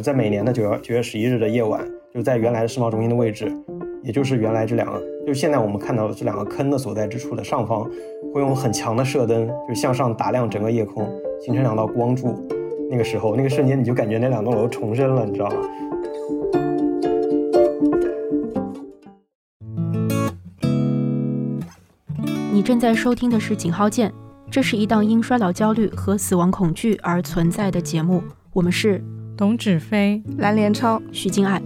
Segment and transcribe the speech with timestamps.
[0.00, 3.52] 在每年的九月九月十一日的夜晚，就在原来的世贸中心的位置，
[4.02, 7.88] 也就是原来这两个，就是现在我们看到的这两个坑的所在之处的上方，
[8.32, 11.08] 会用很强的射灯，就向上打亮整个夜空，
[11.40, 12.46] 形成两道光柱。
[12.90, 15.56] 那个时候，那个瞬间，你就感觉那两栋楼重生了，你知道吗？
[22.50, 24.10] 你正在收听的是《井号键》，
[24.50, 28.22] 这是一档因衰老焦虑和死亡恐惧而存在的节目。
[28.52, 29.04] 我们是
[29.38, 31.62] 董芷飞、蓝连超、徐静爱。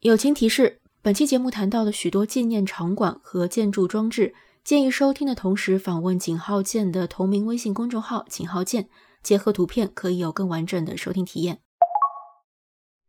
[0.00, 4.34] 友情提示：本期节目谈到了许多纪念场馆和建筑装置，
[4.64, 8.88] 建议收听的同时访问井号键的同名微信公众号“井号键”，
[9.22, 11.60] 结合图片可以有更完整的收听体验。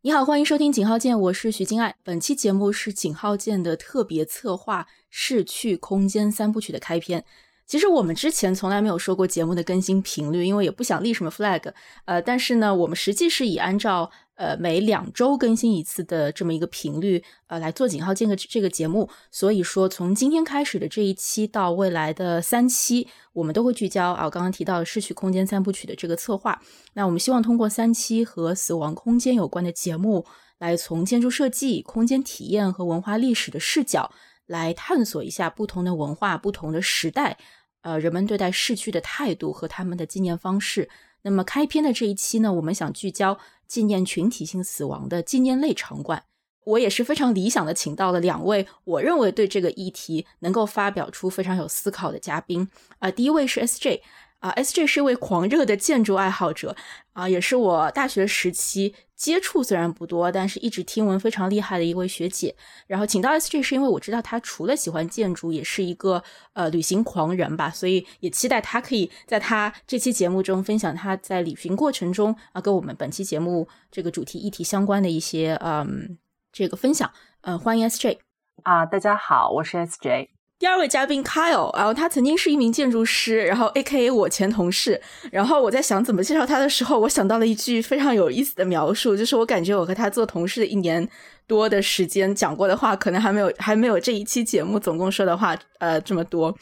[0.02, 1.96] 你好，欢迎收听井号键，我是徐静爱。
[2.04, 7.24] 本期节目是井号键的特别策划《逝去空间三部曲》的开篇。
[7.66, 11.72] 其实我们之前从来没有说过节目的更新频率，因为也不想立什么 flag。
[12.04, 19.10] 呃，但是呢，我们实际是以按照呃每两周更新一次的这么一个频率，呃来做井号键的这个节目。
[19.32, 26.62] 所以说，从今天开始的这一期到未来的三期，我们都会聚焦啊刚刚提到的逝去空间三部曲的这个策划。
[26.94, 30.24] 那我们希望通过三期和死亡空间有关的节目，
[30.58, 34.12] 来从建筑设计、空间体验和文化历史的视角，
[34.46, 37.36] 来探索一下不同的文化、不同的时代。
[37.82, 40.88] 呃，人们对待逝去的态度和他们的纪念方式。
[41.22, 43.38] 那么开篇的这一期呢，我们想聚焦
[43.68, 46.24] 纪念群体性死亡的纪念类场馆。
[46.64, 52.68] 我也是非常理想的，请到了两位我认为对这个议题能够发表出非常有思考的嘉宾。
[52.98, 54.00] 啊，第一位是 SJ。
[54.38, 56.76] 啊，S.J 是一位狂热的建筑爱好者
[57.14, 62.54] 啊，也是我大学时期接触虽然不多，但是一直听闻非常厉害的一位学姐。
[62.86, 66.22] 然后请到 S.J 是因为我知道他除了喜欢建筑，也是一个
[66.52, 76.18] 呃旅行狂人吧，所以也期待他可以在他这期节目中分享他在旅行过程中啊，跟我们本期节目这个主题议题相关的一些嗯
[76.52, 77.10] 这个分享。
[77.40, 78.18] 嗯，欢迎 S.J
[78.62, 80.35] 啊，大家好，我是 S.J。
[80.58, 84.98] 第二位嘉宾 Kyle，然后他曾经是一名建筑师，然后 A.K.A 我前同事。
[85.30, 91.06] 然后我在想怎么介绍他的时候，我想到了一句非常有意思的描述，就是我感觉我和他做同事的一年
[91.46, 96.56] 多的时间讲过的话，可能还没有还没有这一期节目总共说的话呃这么多。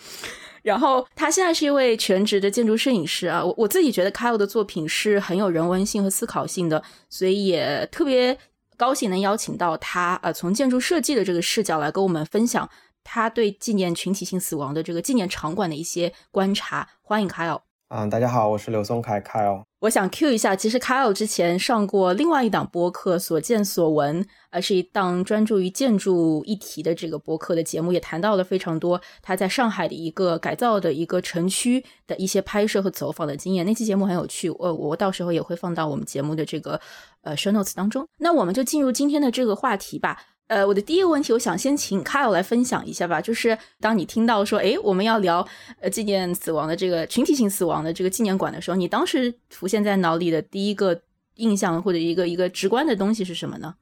[0.64, 8.36] 然后他现在是一位全职的建筑摄影师啊，我我自己觉得 Kyle 的作品是很有人文性和思考性的，所以也特别
[8.76, 12.68] 高兴能邀请到他呃从建筑设计的这个视角来跟我们分享。
[13.04, 17.60] 他对纪念群体性死亡的这个纪念场馆的一些观察，欢迎 Kyle。
[17.88, 19.62] 嗯，大家好，我是刘松凯 Kyle。
[19.80, 33.64] 我想 Q 一下，其实 Kyle 之前上过另外一档播客《所见所闻》，呃，是一档专注于建筑议题的这个播客的节目，也谈到了非常多他在上海的一个改造的一个城区的一些拍摄和走访的经验。
[33.66, 36.80] 那期节目很有趣，呃，我到时候也会放到我们节目的这个
[37.20, 38.08] 呃 show notes 当中。
[38.18, 40.18] 那我们就进入今天的这个话题吧。
[40.46, 43.20] 呃，我的第一个问题，我想先请 Kyle 来分享一下吧。
[43.20, 45.46] 就是当你听到说，哎，我们要聊
[45.80, 51.00] 呃纪念死亡的这个群体性死亡的这个纪念馆的时候，你当时浮现在脑里的第一个
[51.36, 53.76] 印象或者一个一个直观的东西是什么呢？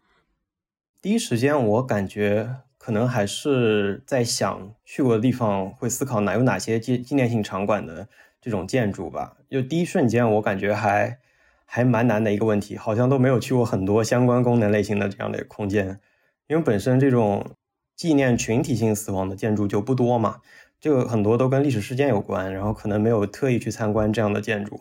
[1.00, 8.06] 第一时间，我感觉可能还是在想去过的地方，会思考哪有哪些纪纪念性场馆的
[8.40, 9.36] 这种建筑吧。
[9.50, 11.18] 就第一瞬间，我感觉还
[11.64, 15.98] 还蛮难的一个问题，好像都没有去过很多相关功能类型的这样的空间。
[16.48, 17.52] 因为本身这种
[17.96, 20.40] 纪念群体性死亡的建筑就不多嘛，
[20.80, 24.80] 这个很多都跟历史事件有关，然后可能没有特意去参观这样的建筑。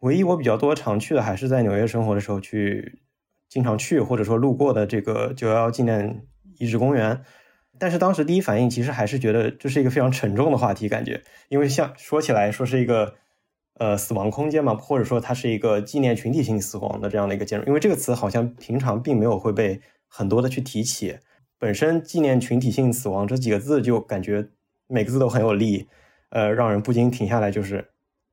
[0.00, 3.00] 唯一我比较多常去的，还是在纽约生活的时候去
[3.48, 6.24] 经常去或者说路过的这个九幺幺纪念
[6.58, 7.22] 遗址公园。
[7.78, 13.14] 但是当时第一反应其实还是觉得这是一个非常沉重的话题，感觉，因为像说起来说是一个
[13.78, 19.80] 呃死亡空间嘛，或者说它是一个纪念群体性死亡的这样的一个建筑，因为这个词好像平常并没有会被。
[20.14, 21.18] 很多的去提起，
[21.58, 24.46] 本身纪念群体性死亡这几个字就感觉
[24.86, 25.88] 每个字都很有力，
[26.28, 27.88] 呃，让人不禁停下来，就是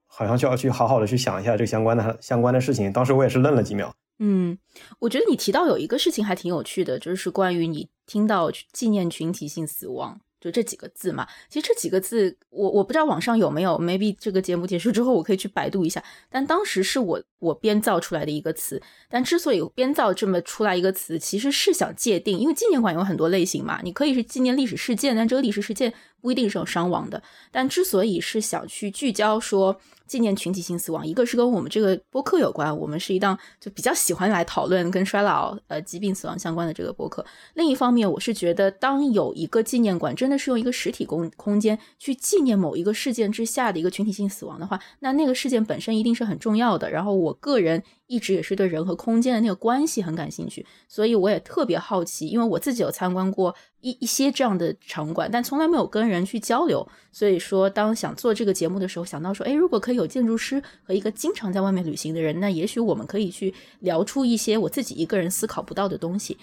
[0.06, 2.92] 好像就要去好好的去想一下这相关的相关的事情。
[2.92, 3.96] 当时我也是愣了几秒。
[4.20, 4.58] 嗯，
[5.00, 10.20] 我觉得你提到有一个事情还挺有趣的，就是关于你听到纪念群体性死亡。
[10.40, 16.04] 就这几个字嘛，其实这几个字，我我不知道网上有没有，maybe 这个节目结束之后我可以去百度一下。
[16.30, 27.22] 但当时是我我编造出来的一个词，但之所以编造这么出来一个词，其实是想界定，因为纪念馆有很多类型嘛，你可以是纪念历史事件，但这个历史事件不一定是有伤亡的。
[27.52, 37.24] 但之所以是想去聚焦说纪念群体性死亡，一个是跟我们这个播客有关，我们是一档就比较喜欢来讨论跟衰老、呃疾病、死亡相关的这个播客。
[37.54, 46.90] 另一方面，我是觉得当有一个纪念馆真的是用一个实体空空间去纪念某一个事件之下的一个群体性死亡的话，那那个事件本身一定是很重要的。
[46.90, 56.86] 然后我个人一直也是对人和空间的那个关系很感兴趣，所以我也特别好奇，因为我自己有参观过一一些这样的场馆，但从来没有跟人去交流。
[57.12, 66.38] 所以说，当想做这个节目的时候，想到说，哎，如果可以有建筑师和一个经常在外面旅行的人，那也许我们可以去聊出一些我自己一个人思考不到的东西。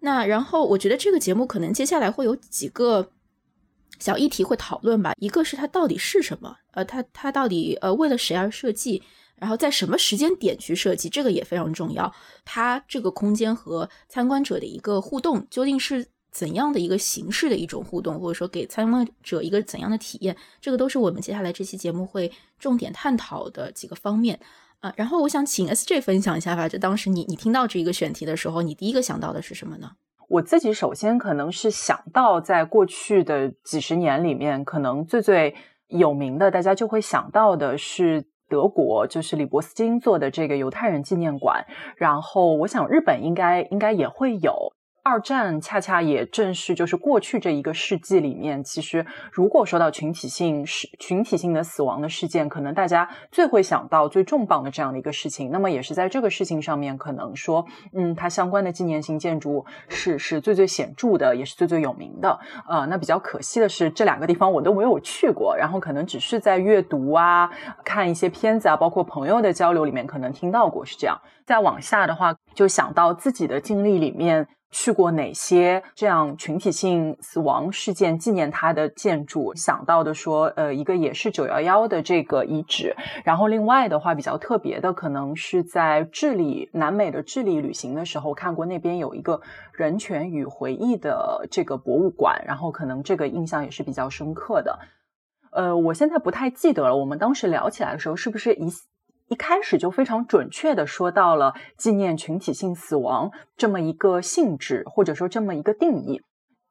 [0.00, 3.10] 那然后，我觉得这个节目可能接下来会有几个
[3.98, 5.12] 小议题会讨论吧。
[5.18, 9.02] 一个是它到底是什么，呃，它它到底呃为了谁而设计，
[9.40, 12.12] 然后在什么时间点去设计，这个也非常重要。
[12.44, 24.38] 它这个空间和参观者的一个互动究竟是怎样的一个形式的一种互动，或者说给参观者一个怎样的体验，这个都是我们接下来这期节目会重点探讨的几个方面。
[24.80, 26.68] 啊，然后我想请 S J 分享一下吧。
[26.68, 29.90] 就当时你你听到这一个选题的时候，你第一个想到的是什么呢？
[30.28, 35.54] 我自己首先可能是想到，在过去的几十年里面，可能最最
[35.88, 41.64] 有名的，大家就会想到的是德国，就是李伯斯金做的这个犹太人纪念馆。
[41.96, 44.72] 然后我想日本应该应该也会有。
[45.02, 55.50] 二战恰恰也正是就是过去这一个世纪里面，其实如果说到群体性是群体性的死亡的事件，可能大家最会想到最重磅的这样的一个事情。
[55.50, 57.64] 那么也是在这个事情上面，可能说，
[57.94, 62.38] 嗯，它相关的纪念性建筑是是最最显著的，也是最最有名的。
[62.68, 67.50] 呃，那比较可惜的是，这两个地方我都没有去过，然后可能只是在阅读啊、
[67.84, 71.18] 看一些片子啊，包括朋友的交流里面可能听到过是这样。
[71.46, 74.46] 再往下的话，就想到自己的经历里面。
[74.70, 79.54] 去过哪些这样群体性死亡事件纪念它的建筑？
[79.54, 82.94] 想到的说，呃，一个也是九幺幺的这个遗址。
[83.24, 89.40] 然后另外的话，比较特别的，可能是在智利南美的智利旅行的时候，看过那边有一个
[89.72, 92.42] 人权与回忆的这个博物馆。
[92.46, 94.78] 然后可能这个印象也是比较深刻的。
[95.50, 96.96] 呃，我现在不太记得了。
[96.96, 98.70] 我们当时聊起来的时候，是不是一？
[99.30, 106.20] 一开始就非常准确的说到了纪念群体性死亡这么一个性质，或者说这么一个定义。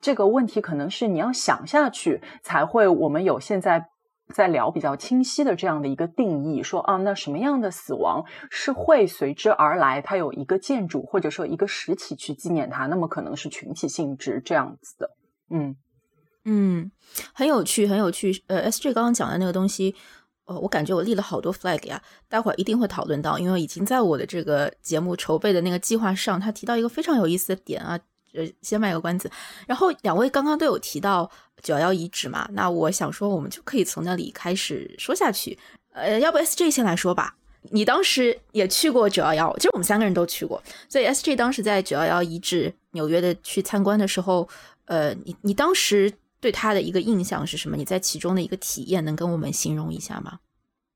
[0.02, 3.88] 这个问题可能是你要想下去才会，我们有现在
[4.34, 10.02] 在聊比较清晰的这样的一个定义，说啊，那什么样的死亡是会随之而来？
[10.02, 15.12] 它有一个建筑或者说一个实体去纪念它，那么可能是群体性质这样子的。
[15.50, 15.78] 嗯
[16.44, 16.92] 嗯，
[17.34, 18.44] 很有趣，很有趣。
[18.48, 19.96] 呃，S J 刚刚讲的那个东西。
[20.50, 28.00] 呃，我感觉我立了好多 flag 呀，待会儿一定会讨论到，因为已经在我的这个节目筹备的那个计划上，他提到一个非常有意思的点啊，
[28.34, 29.30] 呃，先卖个关子。
[29.68, 31.30] 然后两位刚刚都有提到
[31.62, 35.56] 九幺幺遗址嘛，那我想说，我们就可以从那里开始说下去。
[35.94, 37.36] 呃，要不 S J 先来说吧，
[37.70, 40.60] 你当时也去过九幺幺，其实我们三个人都去过，
[40.90, 44.50] 所以 S J 当时在九幺幺遗址纽约的去参观的时候，
[44.86, 46.12] 呃，你你当时。
[46.42, 47.76] 对他的一个印象是什么？
[47.76, 50.40] 你在其中的一个体验能跟我们形容一下吗？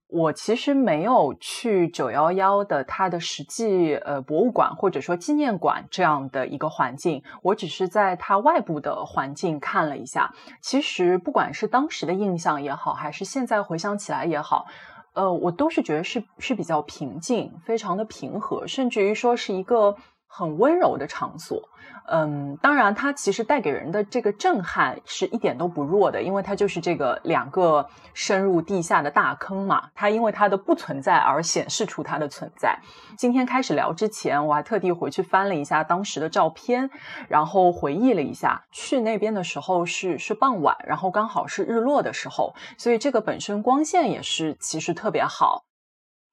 [0.08, 10.32] 我其实没有去九幺幺的它的实际呃博物馆或者说纪念馆这样的一个环境，我只是在它外部的环境看了一下。
[10.62, 14.68] 其实不管是当时的印象也好，还是现在回想起来也好，
[15.14, 19.96] 呃，我都是觉得是是比较平静，非常的平和，甚至于说是一个
[20.36, 21.70] 很温柔的场所。
[22.06, 29.90] 嗯，当然，它其实带给人的这个震撼是一点都不弱的，因为它就是这个两个深入地下的大坑嘛。
[29.96, 32.78] 它因为它的不存在而显示出它的存在。
[33.16, 36.90] 今天开始聊之前，我还特地回去翻了一下当时的照片，
[37.30, 45.64] 然后回忆了一下，去那边的时候是是傍晚，然后刚好是日落的时候，所以这个本身光线也是其实特别好，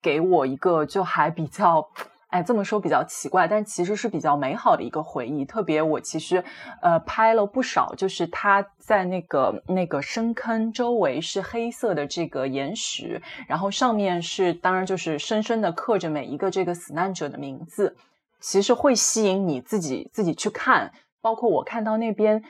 [0.01, 1.87] 给我一个就还比较。
[2.31, 5.43] 哎，这么说比较奇怪，但其实是比较美好的一个回忆。
[5.43, 6.43] 特别我其实
[6.81, 17.97] 呃拍了不少，就是他在那个那个深坑周围是黑色的这个岩石，然后上面是当然就是深深的刻着每一个这个死难者的名字，
[18.39, 20.93] 其实会吸引你自己自己去看。
[21.21, 22.41] 包括我看到那边，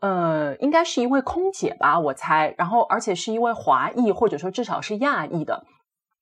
[0.00, 5.64] 呃，应该是一位空姐吧，我猜，然后而且是一位华裔或者说至少是亚裔的。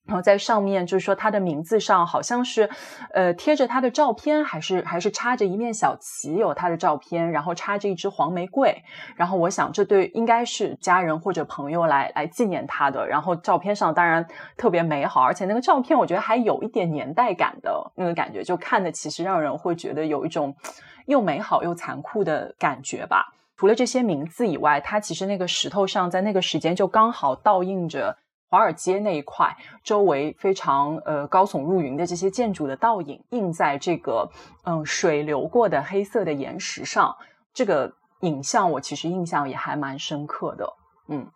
[0.09, 2.69] 然后在上面就是说他的名字上好像是，
[3.13, 8.83] 呃，贴着他的照片，还是还是插着一面小旗，有他的照片，然后插着一支黄玫瑰。
[9.17, 13.07] 然后我想这对应该是家人或者朋友来来纪念他的。
[13.07, 20.57] 然后照片上当然特别美好，而且那个照片我觉得还有一点年代感的那个感觉，就看的其实让人会觉得有一种
[21.05, 23.35] 又美好又残酷的感觉吧。
[23.59, 28.17] 除了这些名字以外，它其实那个石头上在那个时间就刚好倒映着
[28.49, 34.31] 华尔街那一块周围非常呃高耸入云的这些建筑的倒影，映在这个
[34.65, 37.17] 嗯水流过的黑色的岩石上。
[37.53, 40.73] 这个影像我其实印象也还蛮深刻的。
[41.09, 41.31] 嗯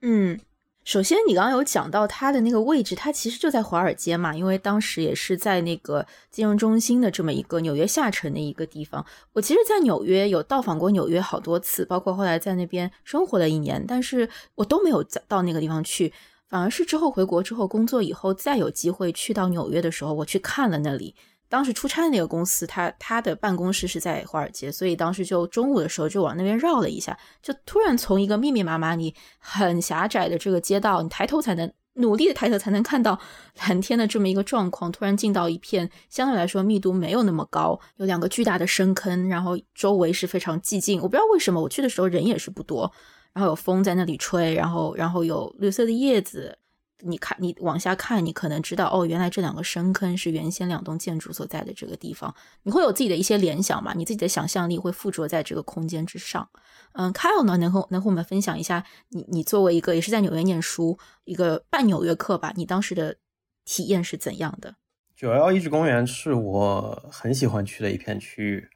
[0.00, 0.40] 嗯。
[0.84, 9.06] 首先，你刚刚有讲到它的那个位置，它其实就在华尔街嘛，因为当时也是在那个金融中心的这么一个纽约下城的一个地方。
[9.32, 16.12] 我其实，在纽约有到访过纽约好多次，包括后来在那边生活了一年，但是我都没有到那个地方去，
[16.48, 21.14] 反而是之后回国之后工作以后，再有机会去到纽约的时候，我去看了那里。
[21.52, 33.20] 当时出差的那个公司，他他的办公室是在华尔街，所以当时就中午的时候就往那边绕了一下，就突然从一个密密麻麻、你很狭窄的这个街道，你抬头才能努力的抬头才能看到
[33.68, 41.02] 蓝天的这么一个状况，突然进到一片相对来说密度没有那么高，有两个巨大的深坑，然后周围是非常寂静。
[41.02, 42.90] 我不知道为什么我去的时候人也是不多，
[43.34, 46.56] 然后有风在那里吹，然后然后有绿色的叶子。
[47.04, 52.34] 你看，你往下看，你可能知道哦，原来这两个深坑是原先两栋建筑所在的这个地方。
[52.62, 53.92] 你会有自己的一些联想嘛？
[53.94, 56.48] 你自己的想象力会附着在这个空间之上。
[56.92, 63.16] 嗯，Kyle 呢，能和能和我们分享一下，你你作为一个也是在纽约念书，一个半纽约客吧，你当时的
[63.64, 64.76] 体验是怎样的？
[65.16, 68.68] 九幺幺遗址公园是我很喜欢去的一片区域。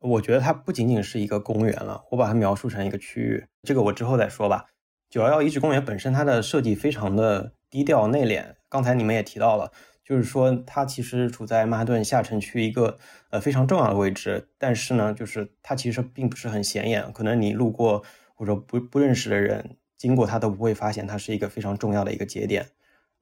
[0.00, 4.66] 我觉得它不仅仅是一个公园了，我把它描述成一个区域，这个我之后再说吧。
[5.08, 7.52] 九幺幺遗址公园本身它的设计非常的。
[7.70, 9.70] 低调内敛，刚才你们也提到了，
[10.04, 12.98] 就是说它其实处在曼哈顿下城区一个
[13.30, 18.02] 呃非常重要的位置，但是呢，就是它其实并不是很显眼，可能你路过
[18.34, 22.66] 或者不不认识的人经过它都不会发现它是一个非常重要的一个节点。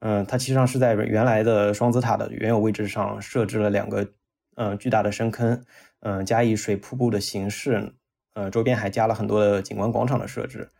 [0.00, 4.08] 嗯，它其实上是在原来的双子塔的原有位置上设置了两个
[4.54, 5.62] 嗯巨大的深坑，
[6.00, 7.92] 嗯加以水瀑布的形式，
[8.34, 10.70] 呃周边还加了很多的景观广场的设置。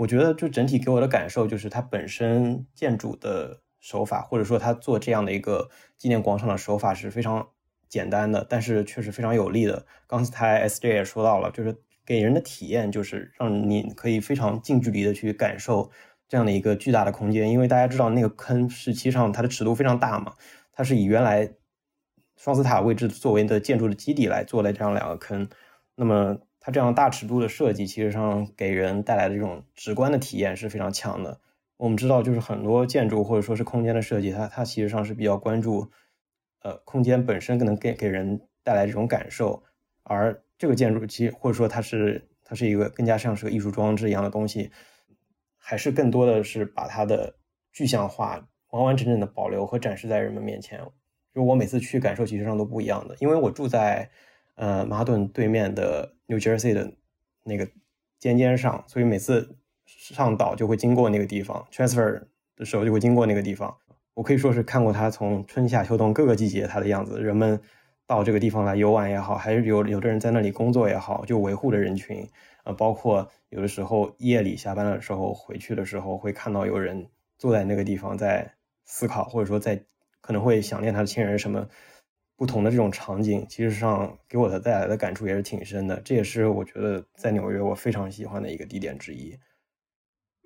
[0.00, 7.46] 我觉得就整体给我的感受就是它本身建筑的手法，或者说它做这样的一个纪念广场的手法是非常
[7.86, 9.84] 简单的，但是确实非常有力的。
[10.06, 11.76] 刚才 S J 也说到了，就是
[12.06, 15.90] 给人的体验就是让你可以非常近距离的去感受
[16.26, 20.32] 这样的一个巨大的空间，因为大家知道那个坑实际上它的尺度非常大嘛，
[20.72, 21.52] 它是以原来
[22.38, 25.46] 双子塔位置作为的建筑的基底来做的这样两个坑，
[25.94, 26.38] 那么。
[26.60, 31.40] 它这样大尺度的设计，其实上给人带来的这种直观的体验是非常强的。
[31.78, 35.90] 我们知道，就是很多建筑或者说是空间的设计，它它其实上是比较关注，
[36.62, 39.62] 呃，空间本身可能给给人带来这种感受。
[40.02, 44.70] 而这个建筑，其实或者说它是它是一个更加像是个艺术装置一样的东西，
[45.56, 47.36] 还是更多的是把它的
[47.72, 50.78] 具象化完完整整的保留和展示在人们面前。
[51.34, 54.10] 就我每次去感受，其实上都不一样的，因为我住在。
[54.60, 56.92] 呃，马顿对面的 New Jersey 的
[57.44, 57.66] 那个
[58.18, 62.24] 尖尖上，所以每次上岛就会经过那个地方，transfer
[62.56, 63.74] 的时候就会经过那个地方。
[64.12, 67.22] 我可以说是看过它从春夏秋冬各个季节它的样子。
[67.22, 67.58] 人们
[68.06, 72.28] 到这个地方来游玩也好，还是有有的人在那里工作也好，就维护的人群。
[72.64, 78.52] 呃，包括有的时候夜里下班的时候回去的时候，会看到有人坐在那个地方在
[78.84, 79.82] 思考，或者说在
[80.20, 81.66] 可能会想念他的亲人什么。
[82.40, 86.00] 不同的这种场景，其实上给我的带来的感触也是挺深的。
[86.00, 89.38] 这也是我觉得在纽约我非常喜欢的一个地点之一。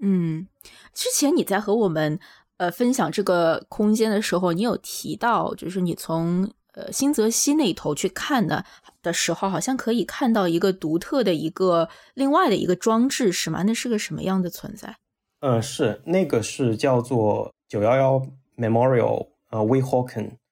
[0.02, 0.48] 嗯，
[0.92, 2.18] 之前你在和我们
[2.56, 8.64] 呃分享这个空间的时候，你有提到，就是你从呃新泽西那头去看的
[9.00, 13.62] 的时候，好像可以看到一个独特的一个另外的一个装置，是吗？
[13.62, 14.96] 那是个什么样的存在？
[15.38, 20.32] 嗯，是那个是叫做九幺幺 Memorial 呃 Weehawken。
[20.32, 20.43] 我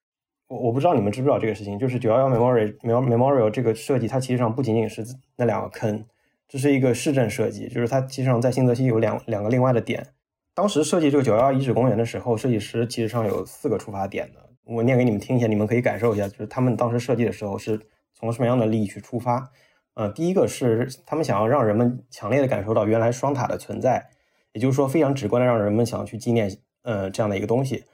[0.60, 5.02] 我不知道你们知不知道这个事情，就是九幺幺 Memorial Memorial 这个设计，它其实上不仅仅是
[5.36, 6.04] 那两个坑，
[6.46, 10.08] 这是一个市政设计，就是它其实上在新泽西有两两个另外的点。
[10.54, 17.80] 当时设计这个九幺幺遗址公园的时候，设计师其实上有四个出发点的，我念给你们听一下，你们可以感受一下，就是他们当时设计的时候是
[18.12, 19.50] 从什么样的利益去出发。
[19.94, 24.10] 呃，第一个是他们想要让人们强烈的感受到原来双塔的存在，
[24.52, 27.84] 也就是说非常直观的让人们想要去纪念呃这样的一个东西。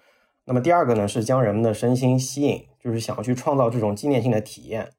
[0.49, 4.93] 那么第二个呢，是将人们的身心吸引，就是想要去创造这种纪念性的体验。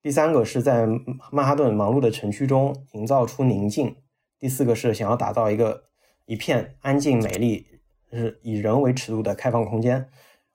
[0.00, 0.86] 第三个是在
[1.32, 3.96] 曼哈顿忙碌的城区中营造出宁静。
[4.38, 5.82] 第四个是想要打造一个
[6.26, 7.66] 一片安静、美丽，
[8.12, 10.08] 是以人为尺度的开放空间。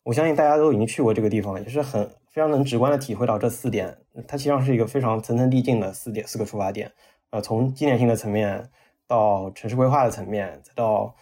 [0.03, 3.97] 我相信大家都已经去过这个地方了，也是很非常能直观的体会到这四点。
[4.25, 6.89] 它实际上是一个非常层层递进的四点四个出发点。
[7.31, 8.69] 呃，从纪念性的层面
[9.05, 11.13] 到城市规划的层面，再到。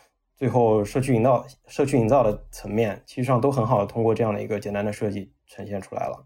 [0.42, 6.26] 最后，社区营造、社区营造的层面，其实上都很好的通过这样的一个简单的设计呈现出来了。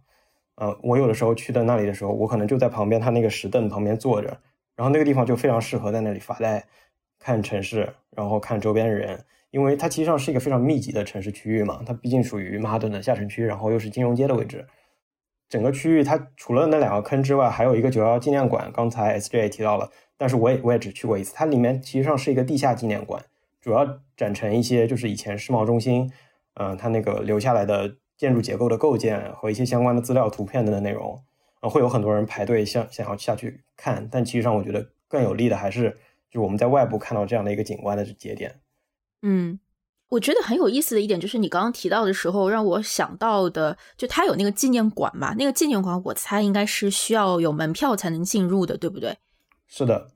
[0.55, 4.29] 嗯，我有的时候去的那里的时候，我可能就在旁边他那个石凳旁边坐着，
[4.77, 6.63] 然后那个地方就非常适合在那里发呆，
[7.19, 14.65] 看城市，然后看周边的人，因为它其实上是一个非常密集的城市区域嘛，它毕竟属于曼哈顿的下城区，然后又是金融街的位置。
[15.50, 23.22] 整个区域它除了那两个坑之外，还有一个九幺幺纪念馆，刚才 S J 也提到了，但是我也我也只去过一次，它里面其实上是一个地下纪念馆，
[23.65, 26.12] 主要展陈一些就是以前世贸中心，
[26.53, 31.19] 嗯，它那个留下来的建筑结构的构建和一些相关的资料、图片等的内容。
[31.62, 35.89] 会有很多人排队想想要下去看，但其实上我觉得更有利的还是
[36.29, 38.62] 就是我们在外部看到这样的一个景观的节点。
[39.24, 39.60] 嗯，
[40.10, 49.17] 我觉得很有意思的一点就是你刚刚提到的时候，让我想到的就它有那个纪念馆嘛，那个纪念馆我猜应该是需要有门票才能进入的，对不对？
[49.65, 50.12] 是的。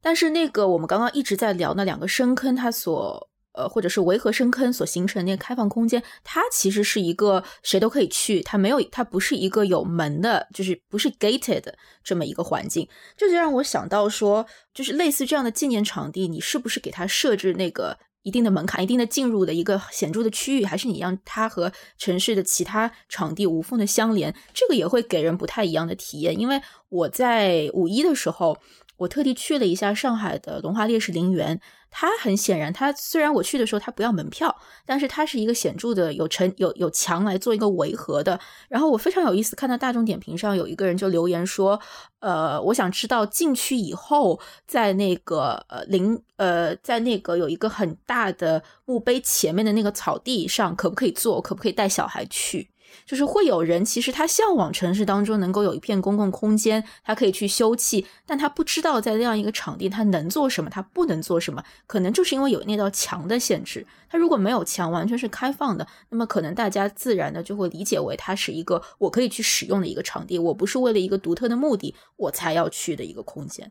[0.00, 3.28] 但是那个我们刚刚一直在聊那两个深坑，它所。
[3.52, 12.88] 呃，或者是维和深坑所形成那个开放空间，它其实是一个谁都可以去，它没有，它不是一个有门的，就是不是 gated 的这么一个环境。
[13.16, 24.32] 这就让我想到说，就是类似这样的纪念场地，你是不是给它设置那个一定的门槛、一定的进入的一个显著的区域，还是你让它和城市的其他场地无缝的相连？
[24.54, 26.38] 这个也会给人不太一样的体验。
[26.38, 28.56] 因为我在五一的时候。
[28.98, 31.58] 我特地去了一下上海的龙华烈士陵园，
[31.90, 38.38] 它很显然，它虽然我去的时候它不要门票，但是它是一个显著的有城有有墙来做一个围合的。
[38.68, 41.80] 然后我非常有意思，看到大众点评上有一个人就留言说，
[42.20, 52.68] 呃，我想知道进去以后，在那个呃陵呃在那个有一个很大的墓碑前面的那个草地上，可不可以坐，可不可以带小孩去？
[53.06, 63.86] 就是会有人，其实他向往城市当中能够有一片公共空间，他可以去休憩，但他不知道在这样一个场地他能做什么，他不能做什么，可能就是因为有那道墙的限制。
[64.10, 73.70] 他如果没有墙，完全是开放的，那么可能大家自然的就会理解为它是一个我可以去使用的一个场地，我不是为了一个独特的目的我才要去的一个空间。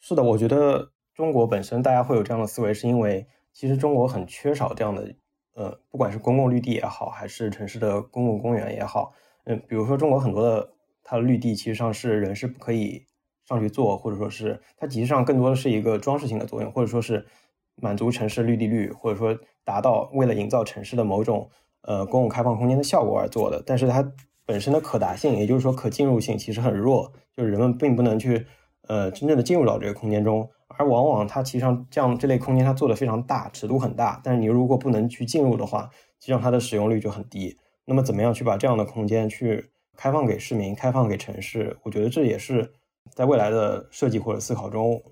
[0.00, 5.14] 是的，我觉得中国本身大家会有这样的思维，是因为其实中国很缺少这样的。
[5.58, 9.12] 呃，不管是公共绿地也好，还是城市的公共公园也好，
[9.46, 10.70] 嗯，比如说中国很多的
[11.02, 13.04] 它的绿地，其实上是人是不可以
[13.44, 17.26] 上去做，或者说是它其实上更多的是一个装饰性的作用，或者说是
[17.74, 21.50] 满足城市绿地率，或者说达到为了营造城市的某种
[21.82, 23.60] 呃公共开放空间的效果而做的。
[23.66, 24.12] 但是它
[24.46, 28.46] 本身的可达性，也就是说可进入性其实很弱，就是人们并不能去
[28.86, 30.48] 呃真正的进入到这个空间中。
[30.78, 37.58] 而往往它其实上这样这类空间它做的非常大，尺度很大，但是你如果不能去进入的话，实际上它的使用率就很低。
[37.84, 41.76] 那么怎么样去把这样的空间去开放给市民、开放给城市？
[41.82, 42.72] 我觉得这也是
[43.14, 45.02] 在未来的设计或者思考中，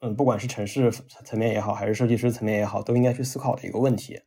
[0.00, 4.20] 嗯，不管是城市层面也好，还是设计师层面也好，都应该去思考的一个问题。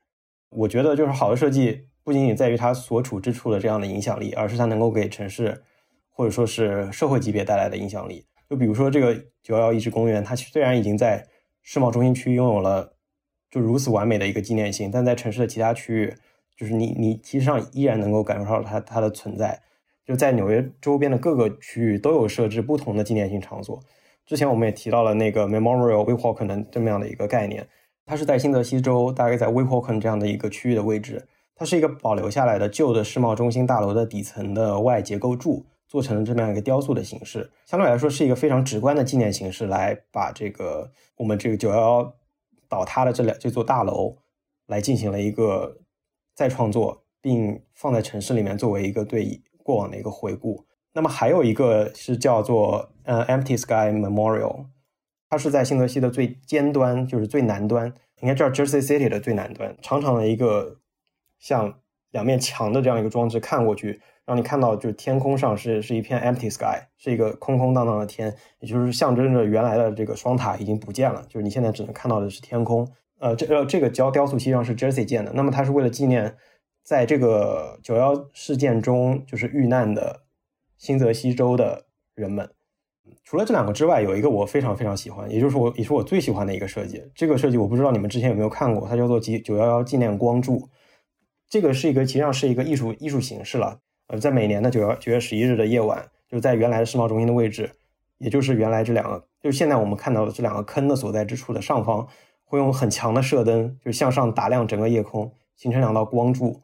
[0.49, 5.63] 我觉得就是好的设计不仅仅在于它所处之处的这样的影响力，而是它能够给城市
[6.09, 8.25] 或者说是社会级别带来的影响力。
[8.49, 11.25] 就比如说这个九幺幺遗址公园，它虽然已经在
[11.63, 12.93] 世贸中心区拥有了
[13.49, 16.13] 就如此完美的一个纪念性，但在城市的其他区域，
[16.55, 19.61] 就是你你其实上依然能够感受到它它的存在。
[20.05, 23.79] 就在纽约周边的各个区域都有设置不同的纪念性场所。
[24.25, 27.67] 之前我们也提到了那个 Memorial Weehawken 这么样的一个概念，
[28.05, 35.65] 它是在新泽西州，大概在 Weehawken 这样的一个区域的位置，它是一个保留下来的旧的世贸中心大楼的底层的外结构柱。
[35.95, 42.15] 做成了这么样一个雕塑的形式，相对来说是一个非常直观的纪念形式，来把这个我们这个九幺幺
[42.67, 44.17] 倒塌的这两这座大楼
[44.67, 45.77] 来进行了一个
[46.33, 50.65] 再创作，并放在城市里面作为一个对过往的一个回顾。
[50.91, 54.65] 那么还有一个是叫做呃 Empty Sky Memorial，
[55.29, 60.81] 它是在新泽西的最尖端，就是最南端，应该叫 Jersey City 的最南端，长长的一个
[61.39, 61.79] 像
[62.11, 64.01] 两面墙的这样一个装置，看过去。
[64.25, 72.87] 让你看到，就是天空上是是一片 empty sky，是一个空空荡荡的天，也就是象征着原来的这个双塔已经不见了，就是你现在只能看到的是天空。
[73.19, 76.35] 呃，这呃这个雕雕塑实际上是 Jersey 建的，那么它是为了纪念
[76.83, 80.23] 在这个九幺事件中就是遇难的
[80.77, 81.85] 新泽西州的
[82.15, 82.49] 人们。
[83.23, 87.03] 除了这两个之外，有一个我非常非常喜欢，也就是我也是我最喜欢的一个设计。
[87.13, 90.67] 这个设计我不知道你们之前有没有看过，它叫做九九幺幺纪念光柱。
[91.47, 93.79] 这个是一个实际上是一个艺术艺术形式了。
[94.07, 97.71] 呃，在每年的九月九月十一日的夜晚，就在原来的世贸中心的位置，
[98.19, 102.07] 也就是原来这两个，就是现在我们看到的这两个坑的所在之处的上方，
[102.43, 106.61] 会用很强的射灯，就向上打亮整个夜空，形成两道光柱。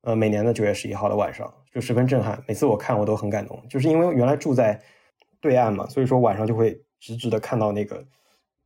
[0.00, 2.42] 呃，每年的九月十一号的晚上，就十分震撼。
[2.48, 4.80] 每次我看我都很感动，就是因为原来住在
[5.38, 8.02] 对岸嘛，所以说晚上就会直直的看到那个，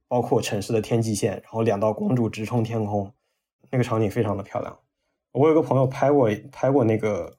[0.06, 3.12] 包括城市的天际线，然后两道光柱直冲天空，
[3.70, 4.78] 那个场景非常的漂亮。
[5.32, 7.36] 我有个朋友拍过拍过那个。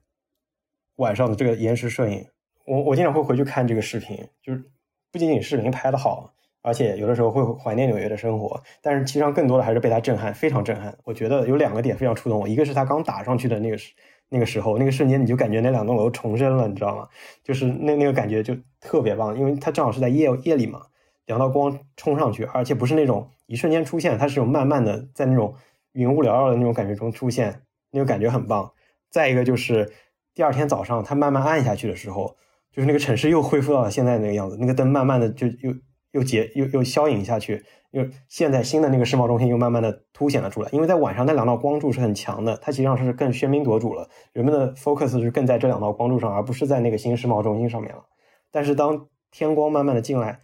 [0.97, 2.25] 晚上的这个延时摄影，
[2.65, 4.63] 我我经常会回去看这个视频，就是
[5.11, 10.97] 不仅仅视频拍的好，而且有的时候会怀念纽约的生活，但是其实上更多的还是被他震撼，非常震撼。
[11.03, 13.93] 我觉得有两个点非常触动我，一个是他刚打上去的那个时
[14.29, 17.07] 那个时候，那个瞬间你就感觉那两栋楼重生了，你知道吗？
[17.43, 20.81] 就是那那个感觉就特别棒，因为它正好是在夜夜里嘛，
[21.25, 25.53] 两道光冲上去，而且不是那种一瞬间出现，它是种慢慢的在那种
[25.91, 28.71] 云雾缭绕的那种感觉中出现，那个感觉很棒。
[29.11, 29.93] 再一个就是
[30.35, 32.35] 第二天早上它慢慢暗下去的时候，
[32.71, 35.73] 就是那个城市又恢复到了现在那个样子，那个灯慢慢的就又
[36.11, 37.65] 又结又又消隐下去。
[37.91, 48.03] 又现在新的那个世贸中心又慢慢的凸显了出来，因为在晚上那两道光柱是很强的，它实际上是更喧宾夺主了，人们的 focus 是更在这两道光柱上，而不是在那个新世贸中心上面了。
[48.51, 50.41] 但是当天光慢慢的进来，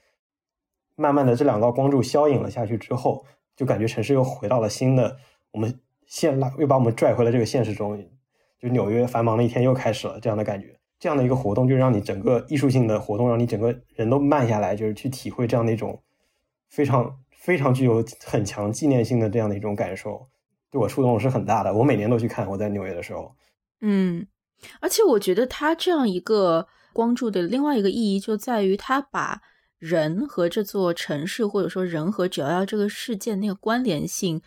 [0.96, 3.26] 慢慢的这两道光柱消隐了下去之后，
[3.58, 5.18] 就感觉城市又回到了新的
[5.52, 8.02] 我们现拉又把我们拽回了这个现实中，
[8.62, 10.78] 就纽约繁忙的一天又开始了这样的感觉。
[11.00, 16.02] 这样的一个活动就让你整个艺术性的活动，让你整个人都慢下来，就是去体会这样的一种
[16.70, 17.18] 非常。
[17.42, 20.28] 非常具有很强纪念性的这样的一种感受，
[20.70, 21.74] 对我触动是很大的。
[21.74, 23.36] 我每年都去看，我在纽约的时候。
[23.80, 24.28] 嗯，
[24.80, 29.42] 而且我觉得它这样一个光柱的另外一个意义就在于，它把
[29.80, 34.40] 人和这座城市，或者说人和九幺幺这个事件那个关联性，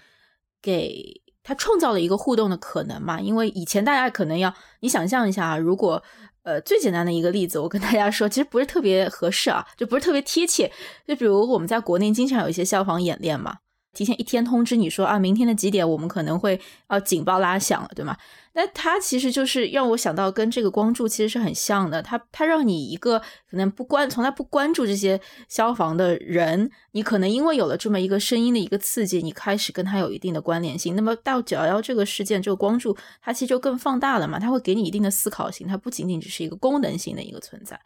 [0.62, 3.20] 给它创造了一个互动的可能嘛。
[3.20, 6.02] 因为以前大家可能要你想象一下啊，如果。
[6.44, 10.70] 呃，最简单的一个例子，我跟大家说，其实不是特别合适啊，就不是特别贴切。
[11.09, 13.57] 就比如我们在国内经常有一些消防演练嘛。
[13.94, 18.16] 提前一天通知你说啊，明天的几点我们可能会啊警报拉响了，对吗？
[18.57, 22.00] 那它其实就是让我想到跟这个光柱其实是很像的。
[22.00, 23.18] 它它让你一个
[23.50, 30.94] 可能不关从来不关注这些消防的人，你可能因为有了这么一个声音的一个刺激，你开始跟它有一定的关联性。
[30.94, 37.80] 那么到九幺幺这个事件，这个光柱它其实就更放大了嘛，它会给你一定的思考性，它不仅仅只是一个功能性的一个存在。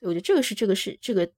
[0.00, 1.28] 所以我觉得这个是这个是这个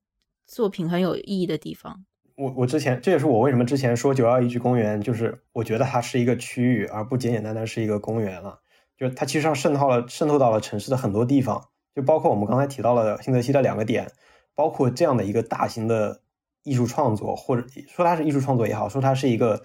[0.45, 2.05] 作品很有意义的地方。
[2.37, 8.59] 我我之前这也是我为什么之前说九幺遗址公园，就是我觉得它是一个区域，而不简简单单是一个公园了。
[8.95, 14.11] 就它其实上渗透了渗透到了城市的很多地方，就包括我们刚才提到了新泽西的两个点，
[14.53, 16.21] 包括这样的一个大型的
[16.61, 19.63] 艺术创作，或者说它是艺术创作也好，说它是一个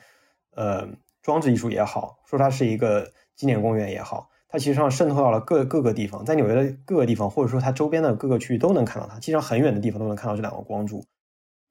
[0.55, 0.89] 呃
[1.21, 11.05] 装置艺术也好，说它是一个纪念公园也好，它其实上渗透到了各各个地方，在纽约的各个地方，或者说它周边的各个区域都能看到它，其实上很远的地方都能看到这两个光柱。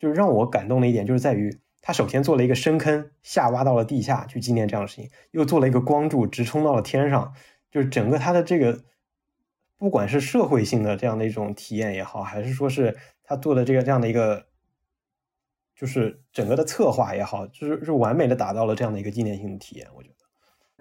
[0.02, 7.32] 就是让我感动的一点，就是在于他首先做了一个深坑，下挖到了地下去纪念这样的事情，又做了一个光柱直冲到了天上，
[7.70, 8.84] 就是整个他的这个，
[9.78, 14.48] 不管是社会性的这样的一种体验也好，还是说是他做的这个这样的一个，
[15.76, 20.21] 就是整个的策划也好，就是是完美的达到了这样的一个纪念性的体验，我觉得。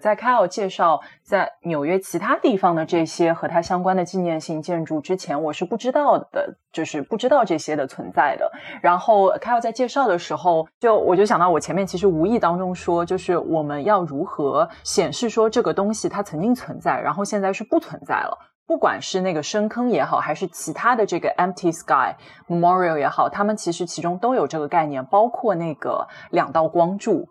[0.01, 8.51] 在 Kyle 介绍在纽约其他地方的这些和它相关的纪念性建筑之前，我是不知道的，就是不知道这些的存在的。
[8.81, 18.37] 然后 Kyle 在介绍的时候，就我就想到我前面其实无意当中说，就是我们要如何显示说这个东西它曾经存在，然后现在是不存在了。
[18.67, 22.15] 不管是那个深坑也好，还是其他的这个 Empty Sky
[22.47, 27.27] Memorial 也好，他们其实其中都有这个概念，包括那个两道光柱。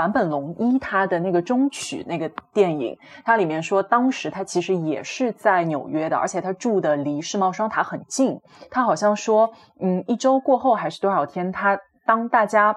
[0.00, 8.40] 坂本龙一他的那个中曲那个电影，它里面说，当时他其实也是在纽约的，而且他住的离世贸双塔很近。
[8.70, 12.74] 他好像说，嗯，一周过后还是多少天，他当大家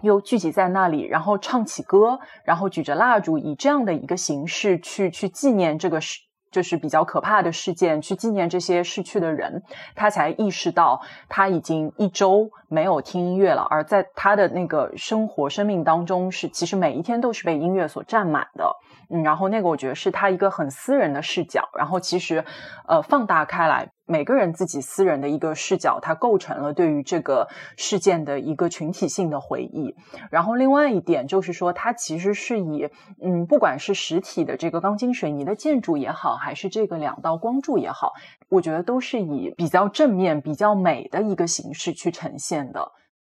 [0.00, 6.20] 又聚集在那里，然后唱起歌，然后举着蜡烛，以这样的一个形式去去纪念这个事。
[6.56, 9.62] 就是比较可怕的事件，去纪念这些逝去的人，
[9.94, 18.74] 他才意识到他已经一周没有听音乐了，而在他的那个生活生命当中，是其实每一天都是被音乐所占满的。
[19.10, 22.44] 嗯，然后那个我觉得是他一个很私人的视角，然后其实，
[22.88, 29.94] 呃，放大开来，每个人自己私人的一个视角，它构成了对于这个事件的一个群体性的回忆。
[30.30, 32.88] 然后另外一点就是说，它其实是以，
[33.22, 38.12] 嗯，不管是实体的这个钢筋水泥的建筑也好，还是这个两道光柱也好，
[38.48, 42.92] 我觉得都是以比较正面、比较美的一个形式去呈现的。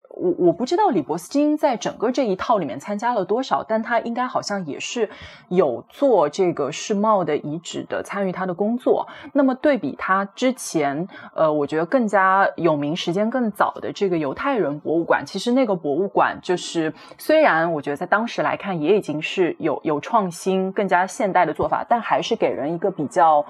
[0.10, 5.10] 我我不知道李伯斯金在整个这一套里面参加了多少，但他应该好像也是
[5.50, 9.08] 有做这个世贸的遗址的参与他的工作。
[9.34, 23.46] 那么对比他之前，呃，我觉得更加有名、时间更早的这个犹太人博物馆，其实那个博物馆就是虽然我觉得在当时来看也已经是有有创新、更加现代的做法，但还是给人一个比较。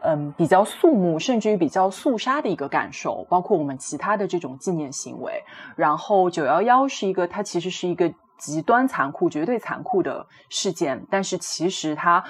[0.00, 5.42] 嗯，比较肃穆，甚至于比较肃杀的一个感受，包括我们其他的这种纪念行为。
[5.76, 12.22] 然后九幺幺是一个，它其实是一个极端残酷、绝对残酷的事件，但是其实它，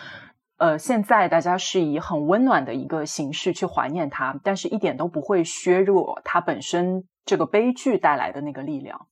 [0.57, 7.05] 呃，现在大家是以很温暖的一个形式去怀念它，但是一点都不会削弱它本身。
[7.27, 9.07] 这个悲剧带来的那个力量。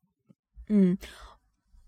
[0.70, 0.96] 嗯，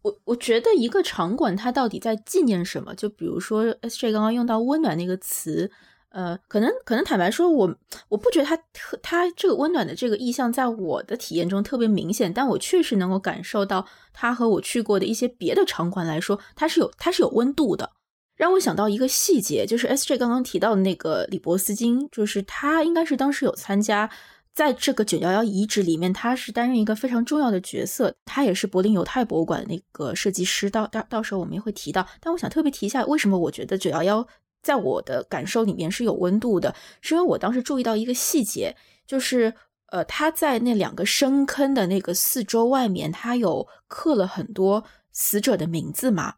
[0.03, 2.95] 我我觉得一个场馆它到底在纪念什么？
[2.95, 5.73] 就比如说 S J 刚刚用到“温暖”那个词。
[6.11, 7.77] 呃，可能可能坦白说，我
[8.09, 17.91] 我不觉得它特它这个温暖的这个意象，在我的体验中特别明显，但我确实能够感受到它和我去过的一些别的场馆来说，它是有它是有温度的。
[18.37, 24.09] 让我想到一个细节，就是 S J 刚刚提到的那个李伯斯金，就是他应该是当时有参加
[24.55, 30.71] 在这个九幺幺遗址里面，他是担任一个非常重要的角色，他也是柏林犹太博物馆那个设计师。
[30.71, 34.27] 到到到时候我们也会提到，但我想特别提一下，为什么我觉得九幺幺。
[34.63, 39.55] 在我的感受里面是有温度的，是因为我当时注意到一个细节，就是
[39.87, 46.35] 呃，他在那两个深坑的那个四周外面，他有刻了很多死者的名字嘛。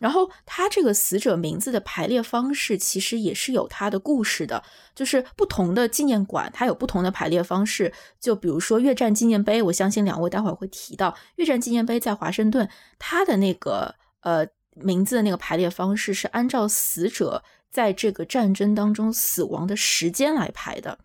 [0.00, 4.62] 然后他这个死者名字的排列方式其实也是有他的故事的，
[4.94, 7.92] 就是不同的纪念馆它有不同的排列方式。
[8.20, 17.42] 就比如说越战纪念碑，我相信两位待会儿会提到越战纪念碑在华盛顿，它的那个呃名字的那个排列方式是按照死者。
[17.74, 20.96] 在这个战争当中死亡的时间来排的，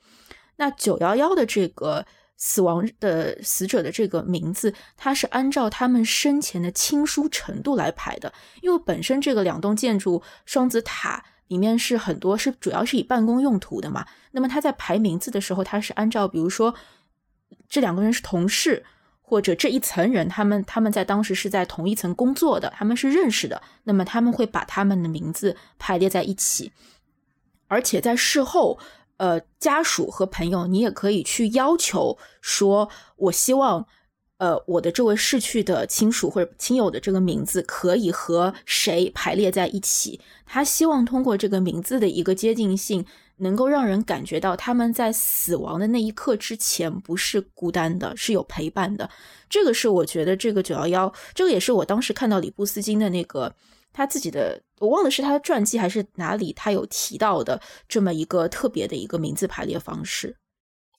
[0.57, 2.05] 那九幺幺的这个
[2.37, 8.31] 死亡的死者的这个名字，它是按照他们生前的亲疏程度来排的。
[8.61, 16.75] 因为本身这个两栋建筑双子塔里面是很多是主要是以办公用途的嘛，那么他在排名字的时候，他是按照比如说
[17.67, 18.85] 这两个人是同事。
[19.29, 26.71] 或者这一层人，他们他们在当时是在同一层工作的，他们是认识的，那么他们会把他们的名字排列在一起，
[27.67, 28.79] 而且在事后，
[29.17, 33.85] 呃，家属和朋友，你也可以去要求说，我希望，
[34.39, 43.05] 呃，我的这位逝去的亲属或者亲友的这个名字可以和谁排列在一起，他希望通过这个名字的一个接近性。
[43.39, 49.09] 能够让人感觉到他们在死亡的那一刻之前不是孤单的，是有陪伴的。
[49.49, 53.55] 这个是我觉得这个九幺幺，这个也是我当时看到李布斯金的那个
[53.93, 60.35] 他自己的，我忘了是他的传记还是哪里，他有提到的这么一个特别的一个名字排列方式。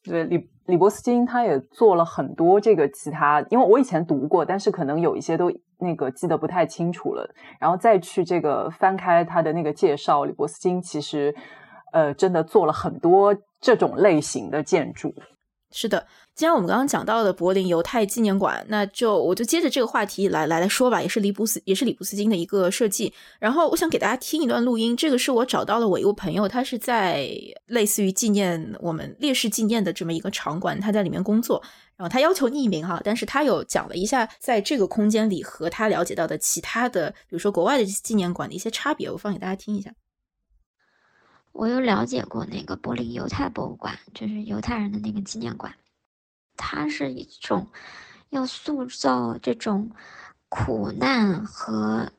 [0.03, 7.29] 对，李李伯斯金他也做了很多这个其他，因为我以前读过，但是可能有一些都那个记得不太清楚了，
[7.61, 11.35] 然后再去这个翻开他的那个介绍，李伯斯金其实。
[11.93, 15.15] 呃，真的做了很多这种类型的建筑。
[15.73, 21.01] 是的，既然我们刚刚讲到了柏林犹太纪念馆，那就我就接着这个话题来来来说吧。
[21.01, 23.13] 也是里布斯，也是里布斯金的一个设计。
[23.39, 27.31] 然后我想给大家听一段录音，这个是我找到了我一个朋友，他是在
[27.67, 31.63] 类似于纪念我们烈士纪念的这么一个场馆，他在里面工作。
[31.97, 39.93] 然后他要求匿名哈，但是他有讲了一下在这个空间里和他了解到的其他的，比如说国外的纪念馆的一些差别，我放给大家听一下。
[41.53, 45.75] 我有了解过那个柏林犹太博物馆，就是犹太人的那个纪念馆，
[46.57, 47.69] 它是一种
[48.31, 49.91] 要塑造这种
[50.49, 52.13] 苦难和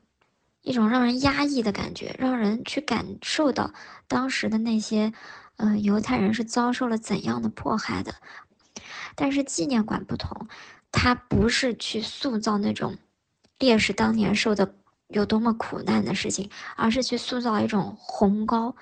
[0.60, 3.72] 一种让人压抑的感觉，让人去感受到
[4.06, 5.12] 当时的那些
[5.56, 8.14] 呃犹太人是遭受了怎样的迫害的。
[9.16, 10.46] 但是纪念馆不同，
[10.92, 12.96] 它不是去塑造那种
[13.58, 14.74] 烈士当年受的
[15.08, 18.76] 有多么苦难的事情，而是去塑造一种宏高。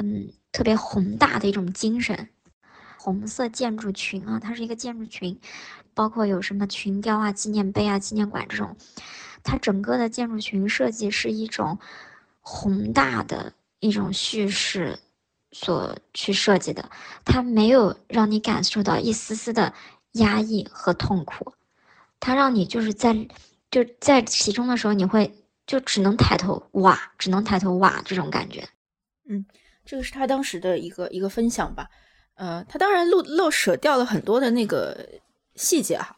[0.00, 2.28] 嗯，特别宏大的一种精神，
[2.96, 5.38] 红色建筑群啊，它是一个建筑群，
[5.92, 8.76] 包括有什么群雕啊、纪念碑啊、纪念馆这种，
[9.42, 11.78] 它整个的建筑群设计是一种
[12.40, 15.00] 宏大的一种叙事
[15.50, 16.90] 所去设计的，
[17.24, 19.74] 它没有让你感受到一丝丝的
[20.12, 21.54] 压抑和痛苦，
[22.20, 23.28] 它让你就是在
[23.68, 25.34] 就在其中的时候，你会
[25.66, 28.68] 就只能抬头哇，只能抬头哇这种感觉，
[29.28, 29.44] 嗯。
[29.88, 31.88] 这个是他当时的一个一个分享吧，
[32.34, 35.08] 呃，他当然漏漏舍掉了很多的那个
[35.54, 36.14] 细节哈，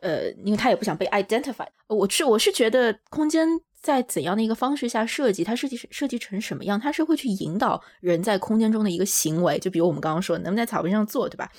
[0.00, 1.66] 呃，因为他也不想被 identify。
[1.88, 3.48] 我是我是觉得空间
[3.80, 11.50] 在怎样的一个方式下设计，它设计设计成什么样，它是会去引导人在空间中的一个行为，就比如我们刚刚说，能不能在草坪上坐，对吧？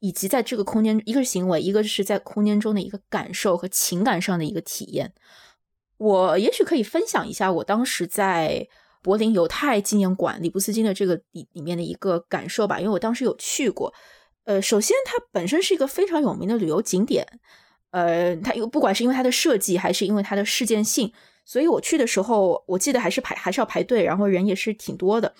[0.00, 5.14] 以及在这个空间，一个是行为，一个是在空间中的一个感受和情感上的一个体验。
[5.96, 8.68] 我也许可以分享一下我当时在。
[9.08, 13.94] 柏林犹太纪念馆里布斯金的这个里里面的一个感受吧，因为我当时有去过。
[14.44, 17.26] 呃，首先它本身是一个非常有名的旅游景点，
[17.90, 21.10] 呃，它又不管是因为它的设计还是因为它的事件性，
[21.46, 25.34] 所以我去的时候，我记得还是排还是要排队，然后人也是挺多的。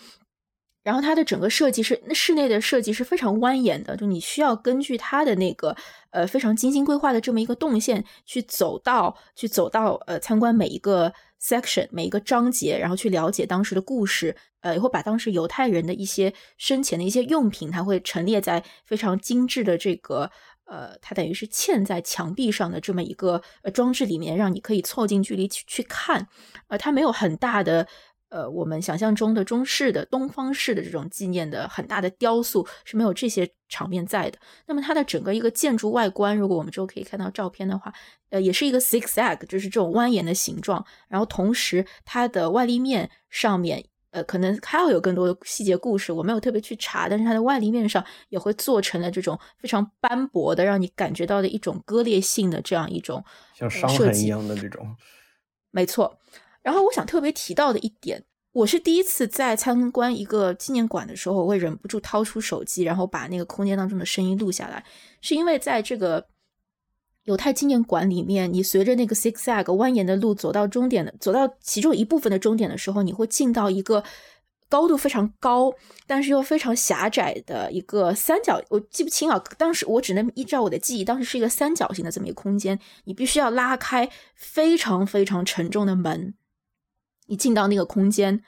[0.88, 5.77] 然后它的整个设计是室内的设计是非常蜿蜒的，就你需要根据它的那个
[6.11, 11.12] 呃非常精心规划的这么一个动线去走到去走到呃参观每一个。
[11.40, 20.29] section 每一个章节，然后去了解当时的故事，呃，也会把当时犹太人的一些生前的一些用品，它会陈列在非常精致的这个
[20.64, 23.40] 呃，它等于是嵌在墙壁上的这么一个
[23.72, 26.27] 装置里面，让你可以凑近距离去去看，
[26.66, 27.87] 呃，它没有很大的。
[28.31, 34.38] 呃，我们想象中的中式的、东方式的这种纪念的很大的雕塑是没有这些场面在的。
[34.67, 37.93] 那么它的整个一个建筑外观，如果我们之后可以看到照片的话，
[38.31, 40.85] 呃，也是一个 zigzag，就是这种蜿蜒的形状。
[41.09, 47.09] 然后同时它的外立面上面，呃，可能还要有更多的细节故事，我没有特别去查。
[47.09, 54.95] 但是它的外立面上也会做成了这种非常斑驳的，让你感觉到的一种割裂性的这样一种像伤痕一样的这种。
[55.71, 56.19] 没错。
[56.62, 64.85] 然后我想特别提到的一点，我是第一次在参观一个纪念馆的时候，我会忍不住掏出手机，然后把那个空间当中的声音录下来。
[65.21, 66.27] 是因为在这个
[67.25, 74.03] 犹太纪念馆里面，你随着那个 zigzag 蜿蜒的路走到终点的，走到其中一部分的终点的时候，你会进到一个
[74.68, 75.73] 高度非常高，
[76.07, 78.61] 但是又非常狭窄的一个三角。
[78.71, 86.35] 我记不清啊，当时我只能依照我的记忆，当时是一个三角形的这么一个空间，你必须要拉开非常非常沉重的门。
[87.29, 88.43] 你进到那个空间，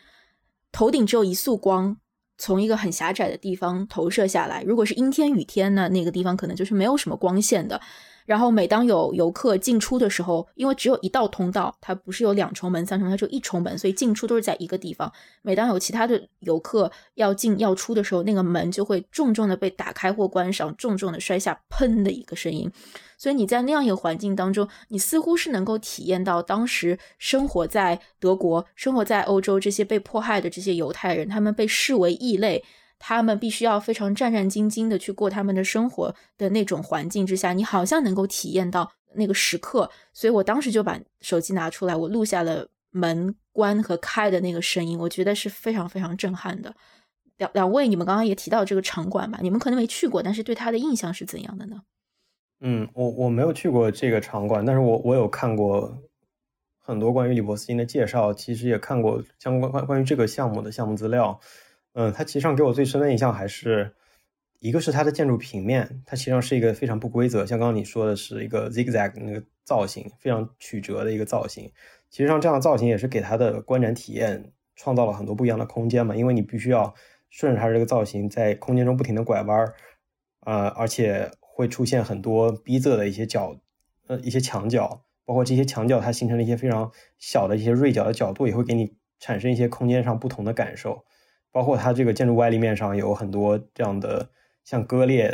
[0.72, 1.96] 头顶只有一束光，
[2.36, 4.62] 从一个很狭窄的地方投射下来。
[4.62, 7.80] 如果是阴天雨天呢，那个地方可能就是没有什么光线的。
[8.26, 15.12] 然后每当有游客进出的时候，因为只有一道通道，它不是有两重门、三重，它就一重门，所以进出都是在一个地方。
[15.42, 22.70] 每当有其他的游客要进要出的时候，那个门就会重重的被打开或关上，重重的摔下，砰的一个声音。
[23.18, 32.64] 所以你在那样一个环境当中，你似乎是能够体验到当时生活在德国、生活在欧洲这些被迫害的这些犹太人，他们被视为异类。
[33.00, 39.90] 他们必须要非常战战兢兢的去过他们的生活的那种环境之下，你好像能够体验到那个时刻。
[40.12, 46.74] 所以我当时就把手机拿出来，我录下了门关和开的那个声音，我觉得是非常非常震撼的。
[47.38, 49.38] 两两位，你们刚刚也提到这个场馆吧？
[49.42, 51.80] 你们可能没去过，但是对他的印象是怎样的呢？
[52.60, 55.96] 嗯，我我没有去过这个场馆，但是我我有看过
[56.78, 61.40] 很多关于李伯斯金的介绍，其实也看过相关关关于这个项目的项目资料。
[61.92, 63.94] 嗯，它其实上给我最深的印象还是
[64.60, 71.70] 一个是它的建筑平面，它其实上是一个非常不规则，像刚刚你说的是一个 zigzag 那个造型，非常曲折的一个造型。
[72.10, 76.94] 其实上这样的造型也是给它的观展体验创造了很多不一样的空间嘛，因为你必须要
[77.28, 79.74] 顺着它这个造型在空间中不停的拐弯儿，
[80.40, 83.56] 呃，而且会出现很多逼仄的一些角，
[84.06, 91.04] 呃，一些墙角，包括这些墙角它形成了一些非常小的一些锐角的角度，也会给你产生一些空间上不同的感受。
[91.52, 94.28] 包括它这个建筑外立面上有很多这样的
[94.64, 95.28] 像割裂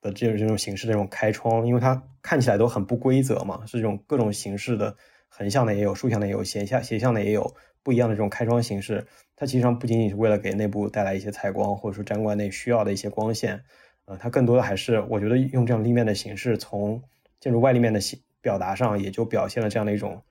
[0.00, 4.96] 的这种这种形式的这种开窗，因为它看起来都很不规则嘛，是这种各种形式的
[5.28, 9.06] 横向的也有，竖向的也有，斜向斜向的也有不一样的这种开窗形式。
[9.36, 13.64] 它其实上不仅仅是为了给内部带来一些采光，或者说展馆内需要的一些光线，
[14.04, 17.02] 呃，它更多的还是我觉得用这样立面的形式，从
[17.40, 20.22] 建筑外立面的形表达上，也就表现了这样的一种。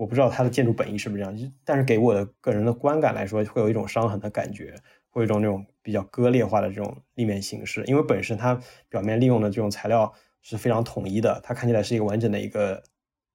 [0.00, 4.74] 我不知道它的建筑本意是不是这样，但是给我的个人的观感来说，会有一种伤痕的感觉，
[5.10, 7.84] 会有一种那种比较割裂化的这种立面形式。
[7.84, 8.58] 因为本身它
[8.88, 10.10] 表面利用的这种材料
[10.40, 12.82] 是非常统一的，它看起来是一个完整的一个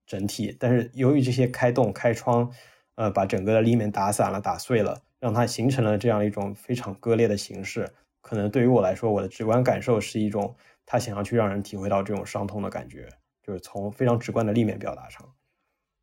[0.07, 0.57] 整体。
[0.59, 2.51] 但是由于这些开洞、开窗，
[2.95, 7.87] 呃，把整个的立面打散了、打碎了，让它形成了这样一种非常割裂的形式。
[8.21, 13.07] 可能对于我来说，我的直观感受是一种他想要去让人体会到这种伤痛的感觉，
[13.43, 15.34] 就是从非常直观的立面表达上。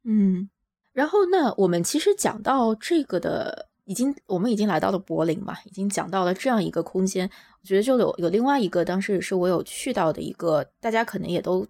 [0.04, 0.48] 嗯，
[0.92, 7.28] 然后那我们其实讲到这个的，已经我们已经来到了柏林嘛，已经讲到了这样一个空间。
[7.60, 11.66] 我觉得就有有另外一个，当时也是我有去到的一个，大家可能也都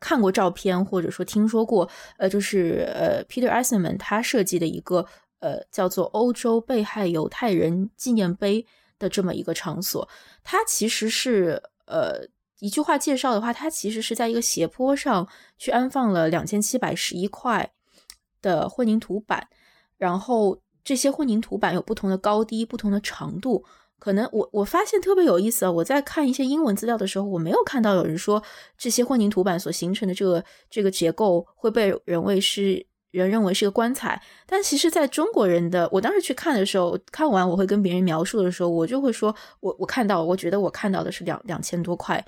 [0.00, 5.06] 看过照片或者说听说过，呃，就是呃，Peter Eisenman 他设计的一个
[5.40, 8.66] 呃叫做欧洲被害犹太人纪念碑
[8.98, 10.08] 的这么一个场所。
[10.42, 12.26] 它其实是呃
[12.60, 17.70] 一句话介绍的话，它其实是在一个斜坡上去安放了两千七百十一块。
[18.44, 19.48] 的混凝土板，
[19.96, 23.64] 然后这些混凝土板有不同的高低、不同的长度。
[23.98, 25.72] 可能我我发现特别有意思啊！
[25.72, 28.42] 我在看一些英文资料的时候，我没有看到有人说
[28.76, 34.20] 这些混凝土板所形成的这个这个结构会被人为是人认为是个棺材。
[34.44, 42.22] 但其实，在中国人的我当时去看的时候，看完我会跟别人描述的时候，我就会说我我看到，我觉得我看到的是两两千多块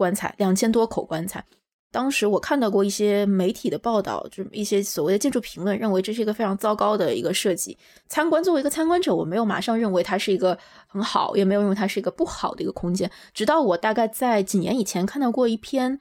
[0.00, 1.44] 棺材，两千多口棺材。
[1.92, 7.76] 当时我看到过一些媒体的报道，就一些所谓的建筑评论，认为这是一个非常糟糕的一个设计。
[8.08, 13.10] 参观作为一个参观者，我没有马上认为它是一个很好，也没有认为它是一个不好的一个空间。
[13.34, 15.98] 直到我大概在几年以前看到过一篇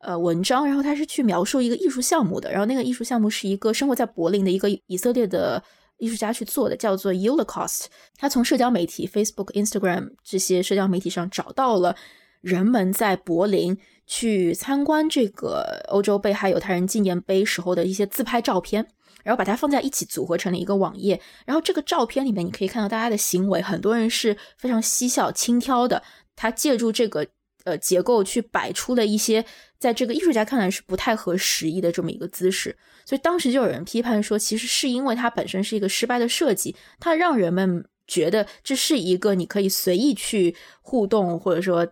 [0.00, 5.62] 呃文章，然后他是去描述一个艺术项目的，然后那个艺术项目是一个生活在柏林的一个以色列的
[5.98, 7.84] 艺术家去做的，叫做 Ulocost。
[8.16, 11.94] 他从社交媒体 Facebook、Instagram 这些社交媒体上找到了。
[12.40, 13.76] 人们在柏林
[14.06, 18.86] 去参观这个欧洲被害犹太人纪念碑时候的一些自拍照片，
[19.22, 21.20] 然后把它放在一起组合成了一个网页。
[21.44, 26.02] 然后这个照片里面你可以看到大家的行为，很多人是非常嬉笑轻佻的。
[26.36, 27.26] 他借助这个
[27.64, 29.44] 呃结构去摆出了一些
[29.78, 32.74] 在这个艺术家看来是不太合时宜的这么一个姿势。
[33.04, 41.86] 所以当时就有人批判说，其实是因为它本身是一个失败的设计，它让人们觉得这是一个你可以随意去互动或者说。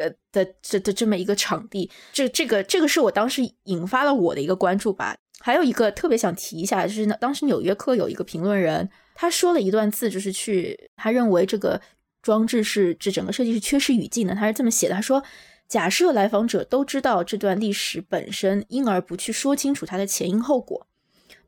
[0.00, 5.16] 呃的这的这么一个场地，这这个这个是我当时引发了我的一个关注吧。
[5.42, 11.80] 还有一个特别想提一下，就是当时《纽约客》有一个评论人，他说了一段字，就是去他认为这个
[12.20, 14.34] 装置是这整个设计是缺失语境的。
[14.34, 15.22] 他是这么写的：他说，
[15.66, 20.86] 假设来访者都知道这段历史本身，因而不去说清楚它的前因后果，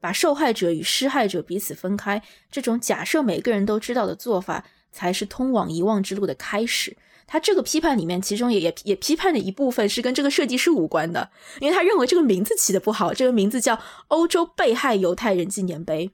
[0.00, 6.96] 把受害者与施害者彼此分开，这种假设每个人都知道的做法，才是通往遗忘之路的开始。
[7.32, 11.30] 他这个批判里面，其中也也也批判的一部分是跟这个设计师无关的，
[11.60, 13.14] 因为他认为这个名字起的不好。
[13.14, 16.10] 这个名字叫“欧洲被害犹太人纪念碑”，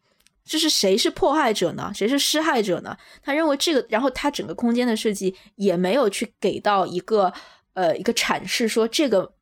[0.46, 1.90] 这是谁是迫害者呢？
[1.92, 2.96] 谁是施害者呢？
[3.20, 7.32] 他认为这个，然后他整个空间的设计也没有去给到一个
[7.72, 9.34] 呃一个阐释，说这个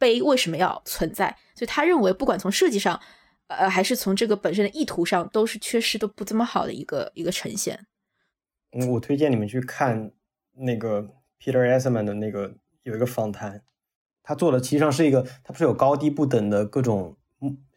[0.00, 1.28] 碑为什么要存在。
[1.54, 3.00] 所以他认为，不管从设计上，
[3.46, 7.86] 呃，还是从这个本身的意图上，都是缺失都不怎么好的一个一个呈现。
[8.90, 10.10] 我推荐你们去看
[10.56, 11.08] 那个。
[11.42, 13.62] Peter e s s m a n 的那个有一个访谈，
[14.22, 17.16] 他做的其实上是一个，他不是有高低不等的各种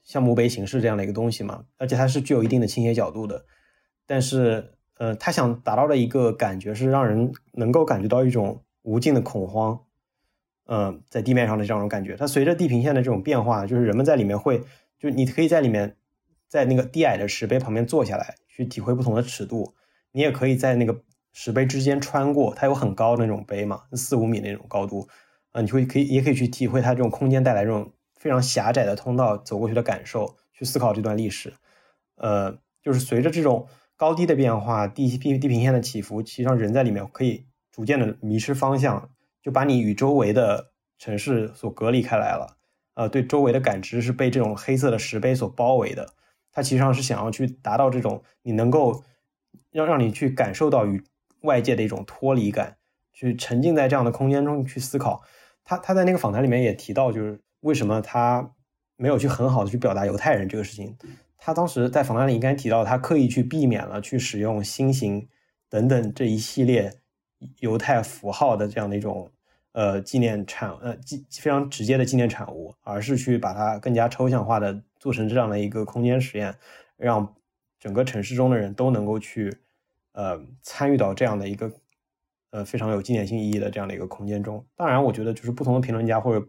[0.03, 1.65] 像墓碑形式这样的一个东西嘛？
[1.77, 3.45] 而且它是具有一定的倾斜角度的。
[4.05, 9.85] 但是，呃，他想达到的一个感觉是让人能够感觉到一种无尽的恐慌，
[10.65, 12.17] 嗯，在地面上的这种感觉。
[12.17, 14.61] 它随着地平线的这种变化，就是人们在里面会，
[14.99, 15.95] 就你可以在里面，
[16.49, 19.73] 在那个低矮的石碑旁边坐下来，去体会不同的尺度。
[20.11, 21.01] 你也可以在那个。
[21.33, 25.07] 石碑之间穿过，它有很高的那种碑嘛，四五米那种高度，
[25.51, 31.53] 啊，你会可以也可以去体会它这种空间带来这种非常狭窄的通道走过去的感受，去思考这段历史。
[32.15, 33.67] 呃，就是随着这种
[33.97, 39.09] 高低的变化，地地地平线的起伏，其实上人在里面可以逐渐的迷失方向，
[39.41, 42.57] 就把你与周围的城市所隔离开来了。
[42.93, 46.13] 呃，对周围的感知是被这种黑色的石碑所包围的。
[46.51, 49.03] 它其实上是想要去达到这种你能够
[49.71, 51.03] 让让你去感受到与
[51.43, 52.75] 外界的一种脱离感，
[53.13, 55.21] 去沉浸在这样的空间中去思考。
[55.63, 58.51] 他他在那个访谈里面也提到，就是为什么他
[58.97, 60.97] 没有去很好的去表达犹太人这个事情。
[61.37, 65.27] 他当时在访谈里应该提到，他刻意去避免了去使用星形
[65.69, 66.93] 等等这一系列
[67.59, 69.29] 犹太符号的这样的一种
[69.73, 76.55] 呃纪念产呃纪非常直接的纪念产物，而是去把它更加抽象化的做成这样的一个空间实验，
[76.95, 77.35] 让
[77.79, 79.53] 整个城市中的人都能够去。
[80.13, 81.71] 呃，参与到这样的一个
[82.51, 86.47] 呃非常有纪念性意义的这样的一个空间中，当然，我觉得就是不同的评论家或者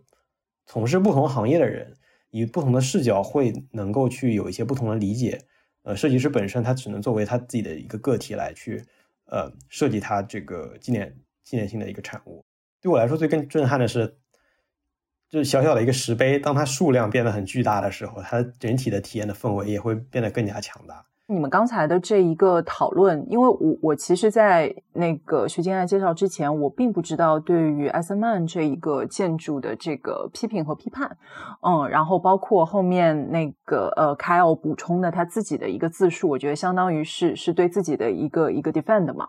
[0.66, 1.94] 从事不同行业的人，
[2.30, 5.40] 以不同的视角会能够去有一些不同的理解。
[5.82, 8.82] 呃，设计师本身他只能作为他自己的一个个体来去
[9.26, 12.42] 呃设计他这个纪念纪念性的一个产物。
[12.80, 14.16] 对我来说，最更震撼的是，
[15.28, 21.06] 就是小小的一个石碑，当它数量变得很巨大的时候，它整体的体验的氛围也会变得更加强大。
[21.26, 31.16] 你们刚才的这一个讨论，因为我我其实，在那个徐静爱介绍之前，我并不知道对于艾森曼这一个建筑的这个批评和批判，
[31.62, 39.26] 嗯，然后包括后面那个呃凯尔补充的他自己的一个自述，我觉得相当于是是对自己的一个一个 defend 嘛。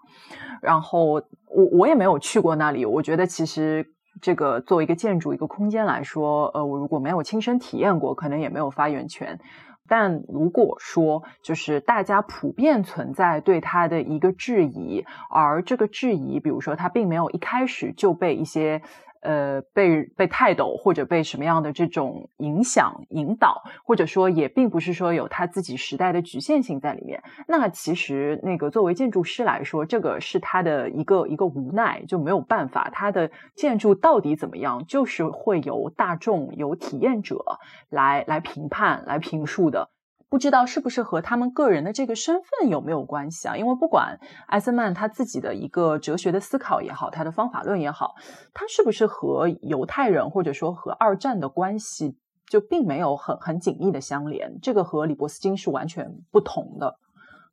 [0.62, 1.24] 然后我
[1.72, 3.86] 我也没有去过那里，我觉得其实
[4.22, 9.40] 这个作为一个建筑一个空间来说，呃，我如果没有亲身体验过，可能也没有发言权。
[9.88, 18.82] 但如果说就是大家普遍存在对他的一个质疑，而这个质疑，比如说他并没有一开始就被一些。
[19.26, 27.24] 呃，被被泰斗或者被什么样的这种影响引导，或者说也并不是说有他自己时代的局限性在里面。
[27.48, 32.90] 那其实那个作为建筑师来说，这个是他的一个一个无奈，就没有办法。
[32.92, 37.44] 他的建筑到底怎么样，就是会由大众、由体验者
[37.90, 39.90] 来来评判、来评述的。
[40.28, 43.56] 不知道是不是和他们个人的这个身份有没有关系啊？
[43.56, 48.16] 因为不管艾森曼他自己的一个哲学的思考也好，他的方法论也好，
[48.54, 52.18] 他是不是和犹太人或者说和二战的关系
[52.50, 54.60] 就并没有很很紧密的相连？
[54.62, 56.98] 这个和李伯斯金是完全不同的。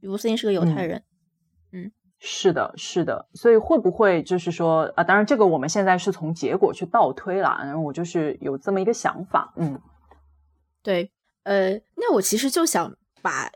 [0.01, 1.05] 李伯斯金是个犹太人，
[1.73, 3.29] 嗯，是的，是的。
[3.35, 5.05] 所以会不会就是说啊？
[5.05, 9.81] 当然，这个我们现在是从结果去倒推了，然后我就是有这么一个想法，嗯，
[10.83, 11.13] 对。
[11.45, 13.51] 呃，那我其实就想把，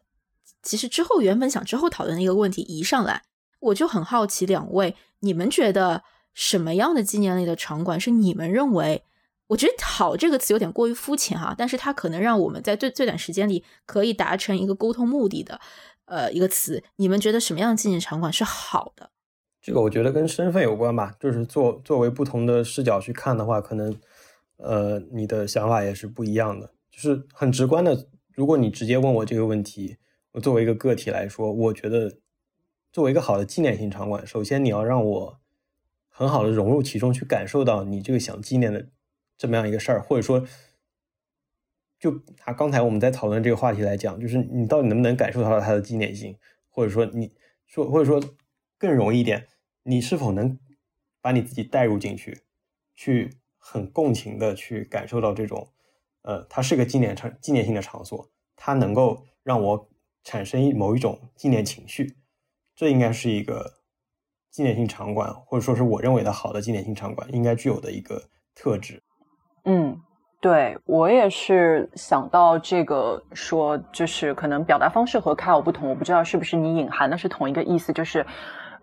[0.62, 3.22] 其实之后原本想之后讨论的一个问题移上来，
[3.60, 6.02] 我就很好奇，两位你们觉得
[6.34, 9.02] 什么样的纪念类的场馆是你们认为？
[9.48, 15.60] 我觉得“好”这个词有点过于肤浅哈，但是它可能让我们在最最短时间里可以达成一个沟通目的的，
[16.06, 16.82] 呃，一个词。
[16.96, 19.10] 你们觉得什么样的纪念场馆是好的？
[19.62, 23.96] 这个我觉得跟身份有关吧，就是作作为不同的视角去看的话，可能
[24.56, 26.68] 呃你的想法也是不一样的。
[26.96, 29.98] 就是很直观的，如果你直接问我这个问题，
[30.32, 32.18] 我作为一个个体来说，我觉得
[32.90, 35.40] 作为一个好的纪念性场馆，首先你要让我
[36.08, 38.88] 很好的融入其中，去感受到你这个想纪念的。
[39.38, 40.46] 这么样一个事儿，或者说，
[41.98, 46.38] 就拿刚才我们在讨论这个话题来讲，就是你到底能不能感受到它的纪念性，
[46.70, 47.34] 或者说你
[47.66, 48.18] 说，或者说
[48.78, 49.46] 更容易一点，
[49.82, 50.58] 你是否能
[51.20, 52.44] 把你自己带入进去，
[52.94, 55.68] 去很共情的去感受到这种，
[56.26, 59.88] 呃，它是个纪念场、纪念性的场所，它能够让我
[60.24, 62.16] 产生某一种纪念情绪，
[62.74, 63.64] 这应该是一个
[64.50, 68.20] 纪念性场馆，或者说是我认为的好的纪念性场馆应该具有的一个
[68.54, 69.00] 特质。
[69.64, 69.96] 嗯，
[70.40, 78.26] 对我也是想到这个，说就是可能表达方式和凯尔不同，我不知道是不是你隐含的是同一个意思，就是。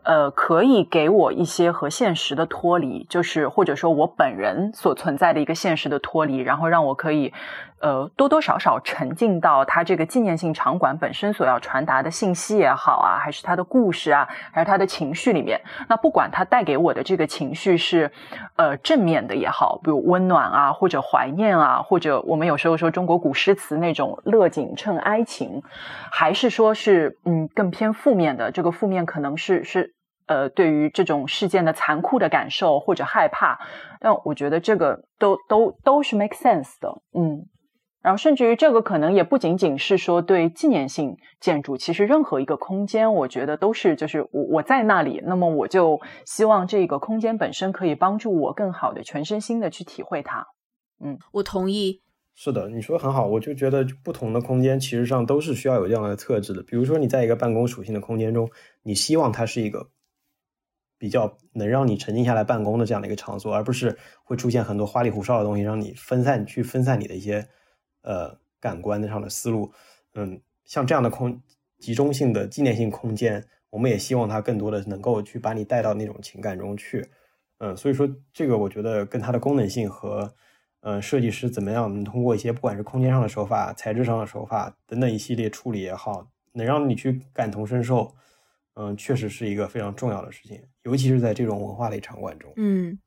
[0.03, 7.33] 呃，可以给我一些和现实的脱离，就是或者说我本人所存在的一个现实的脱离，然后让我可以，
[7.79, 15.61] 呃，多多少少沉浸到它这个纪念性场馆本身所要传达的信息也好啊，还是它的故事啊，还是它的情绪里面。
[15.87, 18.11] 那不管它带给我的这个情绪是，
[18.57, 25.63] 呃，正面的也好，比如温暖啊，或者怀念啊，或者我们有时候说中国古诗词那种乐景衬哀情，
[26.11, 29.92] 还是说是嗯更偏负面的，这个负面可能是是。
[30.33, 33.59] 呃，对于这种事件的残酷的感受或者害怕，
[33.99, 37.45] 但我觉得这个都都都是 make sense 的，嗯。
[38.01, 50.47] 然后甚至于这个可能也不仅仅是说对纪念性建筑，其实任何一个空间，我觉得都是就是我我在那里，那么我就希望这个空间本身可以帮助我更好的全身心的去体会它。
[51.01, 52.01] 嗯，我同意。
[52.35, 56.61] 是的，你说的很好，我就觉得不同的空间其实上都是需要有这样的特质的。
[56.63, 58.49] 比如说你在一个办公属性的空间中，
[58.83, 59.87] 你希望它是一个。
[61.03, 67.45] 比较能让你沉浸下来办公的这样的一个场所，而不是会出现很多花里胡哨的东西，让你分散去分散你的一些
[68.03, 69.69] 呃感官上的思路。
[70.15, 71.41] 嗯，像这样的空
[71.77, 77.05] 集中性的纪念性空间，我们也希望它更多的能够去把你带到那种情感中去。
[77.57, 80.33] 嗯，所以说这个我觉得跟它的功能性和
[80.83, 88.15] 嗯设计师怎么样能通过一些不管是空间上的手法、材质上的手法等等一系列处理也好，能让你去感同身受。
[88.75, 92.51] 嗯，确实是一个非常重要的事情，尤其是在这种文化类场馆中。
[92.55, 92.97] 嗯，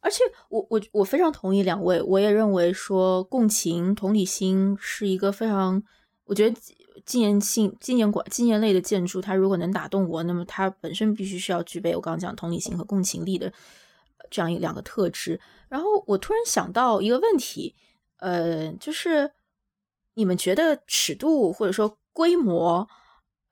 [0.00, 5.82] 而且我我我非常同意两位，我也认为说共情、同理心是一个非常，
[6.24, 6.54] 我觉得
[7.06, 13.50] 纪念性纪念馆、纪念类的建筑，它如果能打动我，那么它本身必须是要具备我刚刚讲同理心和共情力的
[14.30, 15.40] 这样一两个特质。
[15.70, 17.74] 然后我突然想到一个问题，
[18.18, 19.32] 呃，就是
[20.12, 22.86] 你们觉得尺度或者说规模？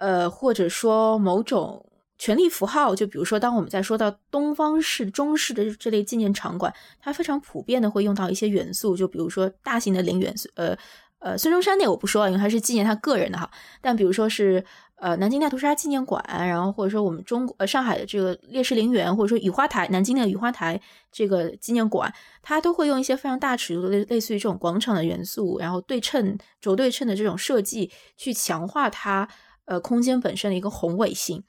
[0.03, 1.89] 呃，或者说某种
[2.19, 10.77] 权力符号，就比如说，当我们在说到东方式、中式的这类纪念场馆，它非常普遍的会用到一些元素，就比如说大型的陵园，呃
[11.21, 13.49] 呃，孙中山那我不说，因为他是纪念他个人的哈。
[13.81, 14.65] 但比如说是
[14.97, 20.81] 呃南京大屠杀纪念馆，然后或者说我们中国呃上海的这个烈士陵园，或者说雨花台，南京的雨花台
[21.13, 29.29] 这个纪念馆，它都会用一些非常大尺度的类类似于这种广场的元素，然后对称轴对称的这种设计，去强化它。
[29.65, 31.43] 呃，空间本身的一个宏伟性，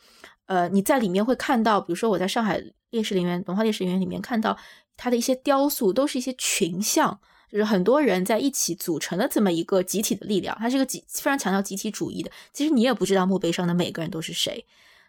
[0.45, 4.57] 呃，你在里面会看到，比如说我在上海烈士陵园、文化烈士陵园里面看到
[4.95, 7.19] 它的一些雕塑，都是一些群像，
[7.51, 10.55] 就是很多人在一起组成的这么一个集体的力量。
[10.59, 12.29] 它是个集非常强调集体主义的。
[12.53, 14.65] 其实你也不知道墓碑上的每个人都是谁，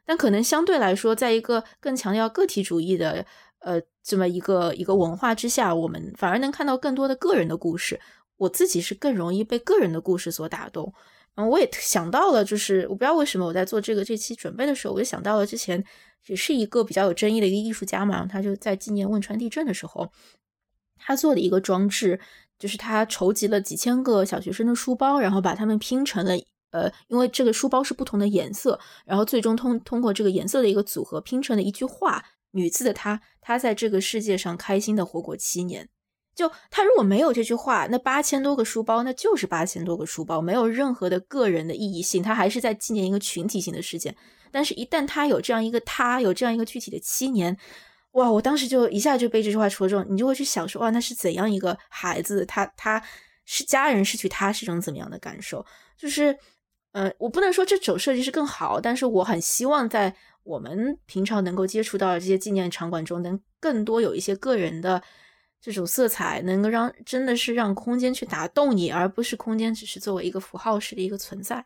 [0.06, 3.26] 但可能相对来说，在一个更强调个体主义的
[3.58, 8.00] 呃这么一个一个文化之下，我们反而能看到更多的个人的故事。
[8.36, 10.92] 我自己是更容易被个人的故事所打动。
[11.36, 15.84] 嗯，我也想到了，就是我不知道为什么我在做这个这期准备的时候，我就想到了之前
[16.26, 20.12] 也是一个比较有争议的一个艺术家嘛，他就在纪念汶川地震的时候，
[20.96, 22.20] 他做的一个装置，
[22.56, 26.34] 就是他筹集了几千个小学生的书包，然后把它们拼成了，
[26.70, 35.88] 呃，因为这个书包是不同的颜色，然后最终通通过这个颜色的一个组合拼成了一句话，女字的她，她在这个世界上开心的活过七年。
[36.34, 44.14] 就他如果没有这句话，那八千多个书包那就是八千多个书包，没有任何的个人的意义性，他还是在纪念一个群体性的事件。
[44.50, 47.56] 但是，一旦他有这样一个他，有这样一个具体的七年，
[48.12, 48.30] 哇！
[48.30, 52.46] 我当时就一下就被这句话戳中，你就会去想说，哇，那是怎样一个孩子？
[52.46, 53.02] 他他
[53.44, 55.66] 是家人失去他是一种怎么样的感受？
[55.96, 56.38] 就是，
[56.92, 60.14] 嗯，我不能说这种设计是更好，但是我很希望在
[60.44, 65.02] 我们平常能够接触到的这些纪念场馆中，能更多有一些个人的
[65.64, 71.64] 这种色彩，能够让真的是让空间去打动你，而不是空间只是作为一个符号式的一个存在。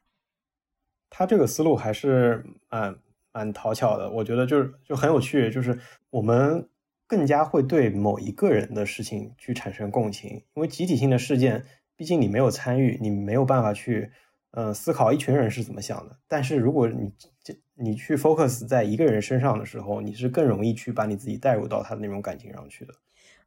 [1.10, 2.96] 他这个思路还是蛮
[3.32, 5.76] 蛮讨巧的，我觉得就是就很有趣，就是
[6.10, 6.68] 我们
[7.08, 14.12] 更加会对某一个人的事情去产生共情，因为集体性的事件，毕竟你没有参与，你没有办法去。
[14.52, 16.16] 嗯，思考一群人是怎么想的。
[16.28, 22.94] 但是如果你这你去 focus 在一个人身上的时候，你是更容易去把你自己带入到他的那种感情上去的。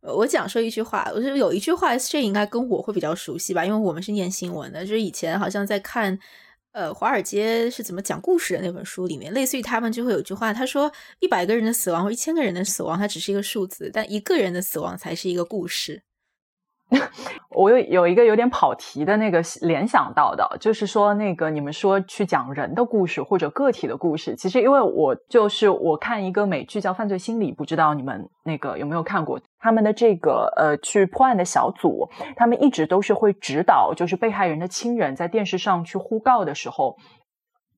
[0.02, 6.18] 我讲说一句话，我觉得有一句话，这应该跟我会比较熟悉吧，因为我们是念新闻的，就是以前好像在看
[6.72, 16.02] 呃华尔街是怎么讲故事的那本书里面，类似于他们就会有句话，他说一百个人的死亡或一千个人的死亡，它只是一个数字，但一个人的死亡才是一个故事。
[17.56, 29.40] 我有有一个有点跑题的那个联想到的，就是说那个你们说去讲人的故事或者个体的故事，其实因为我就是我看一个美剧叫《犯罪心理》，不知道你们那个有没有看过？
[29.60, 36.98] 他们的这个呃去破案的小组，他们一直都是会指导，就是被害人的亲人在电视上去呼告的时候。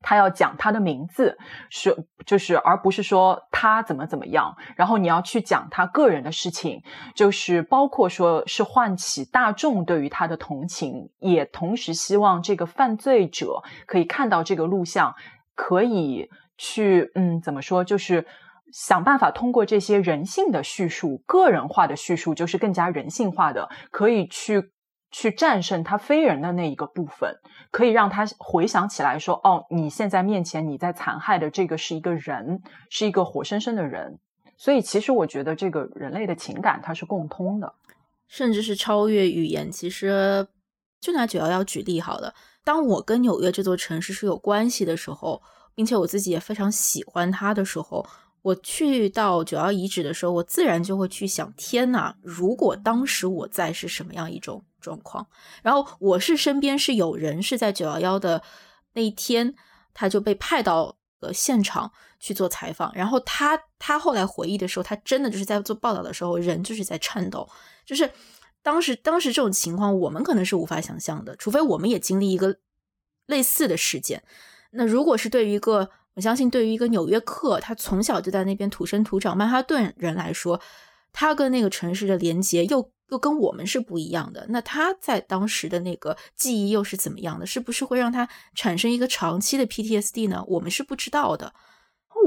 [0.03, 1.35] 他要讲他的名字，
[1.71, 4.55] 是就是，而不是说他怎么怎么样。
[4.75, 6.83] 然后你要去讲他个人的事情，
[7.15, 15.15] 就是包括说是唤起大众对于他的同情，也同时希望这个犯罪者可以看到这个录像，
[15.55, 18.27] 可以去嗯怎么说，就是
[18.71, 24.71] 想办法通过这些人性的叙述、个人化的叙述，就是更加人性化的，可以去。
[25.13, 27.37] 去战胜他非人的那一个部分，
[27.71, 34.19] 可以让他回想起来说：“哦，你现在面前你在残害的这个是一个人，是一个活生生的人。”
[34.57, 37.73] 所以，其实我觉得这个人类的情感它是共通的，
[38.27, 39.71] 甚至是超越语言。
[39.71, 40.47] 其实，
[40.99, 42.33] 就拿九幺幺举例好了。
[42.63, 45.41] 当我跟纽约这座城市是有关系的时候，
[45.75, 48.05] 并且我自己也非常喜欢它的时候。
[48.43, 55.25] 我去到九幺遗址的时候，我自然就会去想：天呐，如果当时我在是什么样一种状况？
[55.63, 58.43] 然后我是身边是有人是在九幺幺的
[58.93, 59.55] 那一天，
[59.93, 62.91] 他就被派到呃现场去做采访。
[62.93, 67.47] 然后他他后来回忆的时候，他真的就是在做报道的时候，人就是在颤抖。
[67.85, 68.11] 就是
[68.61, 72.57] 当时当时这种情况，我们可能是无法想象的，除非我们也经历一个
[73.25, 74.21] 类似的事件。
[74.71, 80.61] 那如果是对于一个我相信，对于一个纽约客，他从小就在那边土生土长曼哈顿人来说，
[81.11, 84.45] 他跟那个城市的连接又又跟我们是不一样的。
[84.49, 87.47] 那他在当时的那个记忆又是怎么样的？
[87.47, 90.43] 是不是会让他产生一个长期的 PTSD 呢？
[90.47, 91.53] 我们是不知道的。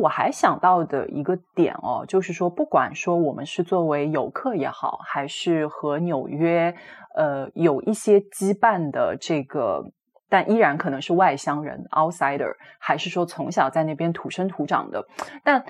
[0.02, 6.74] 我还想到的一个点哦，就是说，不管说我们是作为游客也好，还是和纽约
[7.14, 9.92] 呃有一些羁绊的这个。
[10.28, 15.06] 但依然可能是外乡人 （outsider），还是说从小在那边土生土长的？
[15.44, 15.64] 但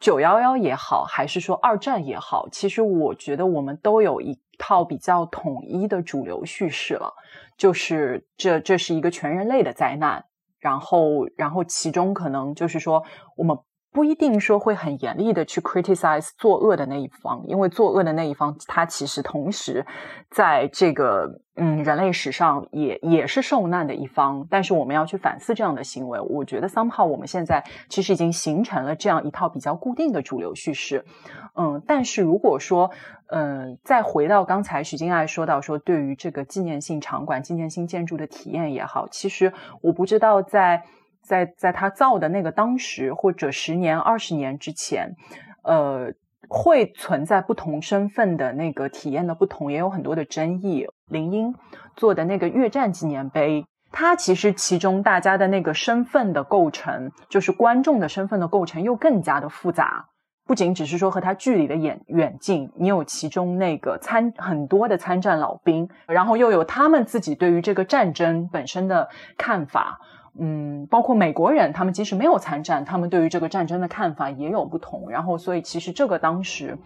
[0.00, 7.12] 九幺幺也好，还是说二战也好，其实我觉得我们都有一套比较统一的主流叙事了，
[7.56, 10.24] 就是这这是一个全人类的灾难。
[10.58, 13.04] 然后，然后其中可能就是说
[13.36, 13.58] 我们。
[13.96, 19.86] 不一定说会很严厉的去 criticize 作恶的那一方，因为作恶的那一方，他其实同时
[20.28, 24.46] 在这个嗯人类史上也也是受难的一方。
[24.50, 31.06] 但是我们要去反思这样的行为，我觉得 somehow 我们现在其实已经形成了这样一套比较固定的主流叙事。
[31.54, 32.90] 嗯，但是如果说
[33.28, 40.82] 嗯再回到刚才徐静爱说到说对于这个纪念性场馆、纪念性建筑的体验也好，其实我不知道在。
[41.26, 45.16] 在在他造的那个当时，或者十年、二十年之前，
[45.64, 46.12] 呃，
[46.48, 50.86] 会存在不同身份的那个体验的不同，也有很多的争议。
[51.10, 51.54] 林英
[51.96, 60.06] 做的那个越战纪念碑，它其实其中大家的那个身份的构成，就是观众的身份的构成，又更加的复杂。
[60.46, 69.98] 不仅只是说和他距离的远远近，你有其中那个参很多的参战老兵，然后又有他们自己对于这个战争本身的看法。
[70.38, 75.08] 嗯，包括美国人，他们即使没有参战，他们对于这个战争的看法也有不同。
[75.10, 76.76] 然后，所以其实这个当时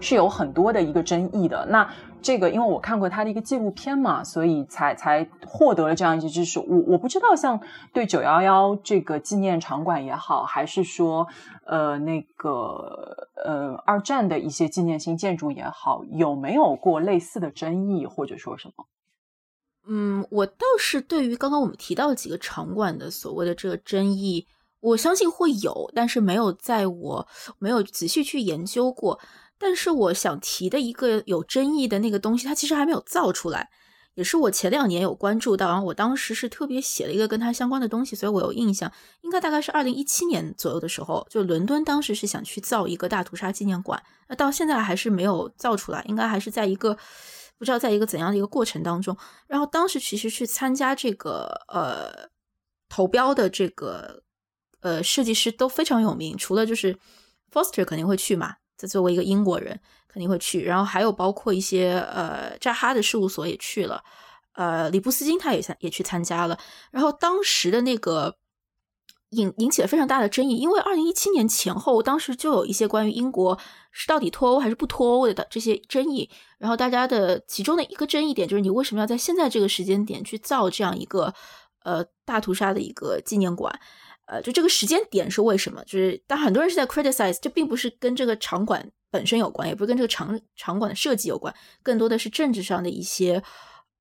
[0.00, 1.66] 是有很多的一个争议的。
[1.66, 1.88] 那
[2.22, 6.60] 这个，因为我看过他的一个纪录片嘛，所以才才获得了这样一些知识。
[6.60, 7.60] 我我不知道，像
[7.94, 11.26] 对九幺幺这个纪念场馆也好，还是说
[11.64, 18.84] 呃那个呃二战的一些纪念性建筑也好，有没有过类似的争议，或者说什么？
[19.92, 24.46] 嗯，我倒是对于刚刚我们提到的几个场馆的所谓的这个争议，
[24.78, 27.28] 我相信会有，但是没有在我
[27.58, 29.18] 没有仔细去研究过。
[29.58, 33.68] 但是我想提的一个有争议的那个东西，它其实还没有造出来。
[34.14, 38.90] 也是我前两年有关注到，然后我当时是特别写了一个跟它相关的东西，所以我有印象，
[39.22, 46.96] 应该大概是二零一七年左右的时候，就伦敦当时是想去造一个大屠杀纪念馆，那到现在还是没有造出来，应该还是在一个
[47.60, 49.16] 不知道在一个怎样的一个过程当中。
[49.46, 52.28] 然后当时其实去参加这个呃
[52.88, 54.24] 投标的这个
[54.80, 56.98] 呃设计师都非常有名，除了就是
[57.52, 59.78] Foster 肯定会去嘛，他作为一个英国人。
[60.12, 64.02] 肯定会去，然后还有包括一些呃扎哈的事务所也去了，
[64.54, 66.58] 呃里布斯金他也参也去参加了，
[66.90, 68.36] 然后当时的那个
[69.30, 73.58] 引引起了非常大的争议，因为二零一七年前后，当时就有一些关于英国
[73.90, 76.28] 是到底脱欧还是不脱欧的这些争议，
[76.58, 81.32] 然后大家的其中的一个争议点就是你为什么要在现在这个时间点去造这样一个
[81.84, 83.78] 呃大屠杀的一个纪念馆？
[84.26, 85.82] 呃，就这个时间点是为什么？
[85.84, 88.90] 就是当很多人是在 criticize，这并不是跟这个场馆。
[89.12, 91.52] 本身有关，也不是跟这个场场馆的设计有关，
[91.82, 93.42] 更多的是政治上的一些，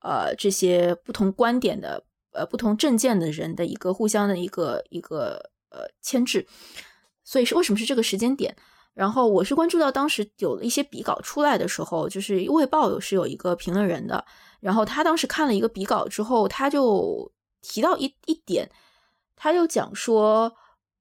[0.04, 6.48] 呃，这些不同观点的，呃，不同政见的人的一个互相的一个一个呃牵制。
[7.24, 8.56] 所以是为什么是这个时间点？
[8.94, 14.26] 然后我是关注到当时有了一些笔稿出来的时候，就是《卫报》有是有一个评论人的，
[14.60, 18.70] 然后他当时看了一个笔稿之后，他就提到一一点，
[19.36, 20.54] 他就讲说。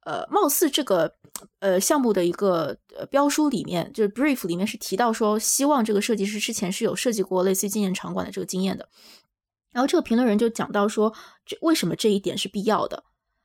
[0.04, 1.16] 呃，貌似这个
[1.58, 8.88] 呃项目的一个呃标书里面，就是 brief 里面是提到说，希望这个设计师之前是有设计过类似于纪念场馆的这个经验的。
[9.72, 11.14] 然后这个评论人就讲到说，
[11.44, 13.04] 这为什么这一点是必要的？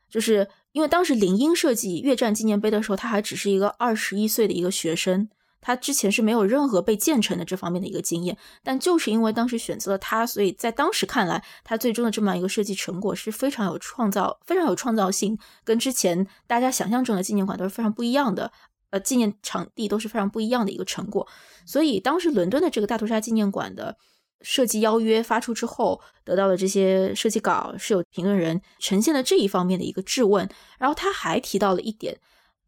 [0.10, 5.30] 就是因为当时林英设计越战纪念碑的时候，他还只是一个二十一岁的一个学生。
[5.66, 18.52] 他之前是没有任何被建成的这方面的一个经验，但就是因为当时选择了他，所以在当时看来，他最终的这么一个设计成果是非常有创造、非常有创造性，跟之前大家想象中的纪念馆都是非常不一样的。
[18.90, 21.26] 呃，纪念场地都是非常不一样的一个成果。
[21.66, 23.98] 所以当时伦敦的这个大屠杀纪念馆的
[24.44, 30.48] 设计邀约发出之后，得到了这些设计稿，是有评论人呈现了这一方面的一个质问。
[30.78, 32.20] 然后他还提到了一点，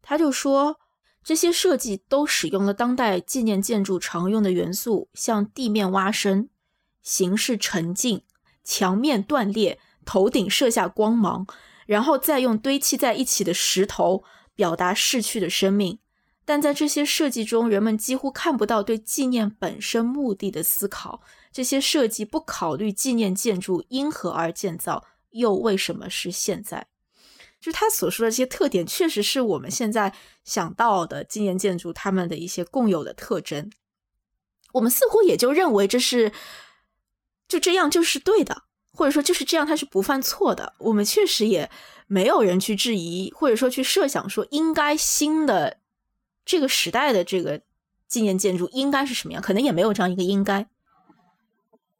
[0.02, 0.80] 他就说。
[1.26, 6.50] 这些设计都使用了当代纪念建筑常用的元素，像地面挖深、
[7.02, 8.22] 形式沉静、
[8.62, 11.44] 墙面断裂、头顶射下光芒，
[11.86, 14.22] 然后再用堆砌在一起的石头
[14.54, 15.98] 表达逝去的生命。
[16.44, 21.20] 但在这些设计中，人们几乎看不到对纪念本身目的的思考。
[21.56, 26.86] 这些设计不考虑纪念建筑因何而建造，又为什么是现在？
[27.58, 33.72] 就是他所说的这些特点，确实是我们现在想到的纪念建筑他们的一些共有的特征。
[34.74, 36.30] 我们似乎也就认为这是
[37.48, 40.74] 就这样就是对的，或者说就是这样，它是不犯错的。
[40.76, 41.70] 我们确实也
[42.06, 45.78] 没有人去质疑，或者说去设想说应该新的
[46.44, 47.62] 这个时代的这个
[48.06, 50.68] 纪念建筑应该是什么样，可能也没有这样一个应该。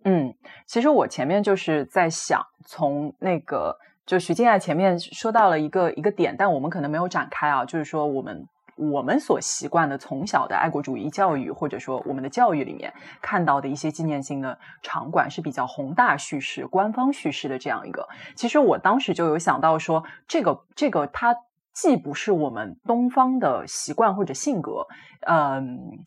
[0.06, 0.32] 嗯，
[0.66, 3.76] 其实我前面就是在想从那个。
[4.06, 7.64] 就徐静爱前面说到了一个一个点，但我们可能没有展开啊。
[7.64, 8.46] 就是说，我们
[8.76, 18.08] 我们所习惯的从小的爱国主义教育，或者说我们的教育里面看到的一些纪念性的场馆是比较宏大叙事、官方叙事的这样一个。
[18.36, 21.36] 其实我当时就有想到说，这个这个它
[21.72, 24.86] 既不是我们东方的习惯或者性格，
[25.26, 25.98] 嗯，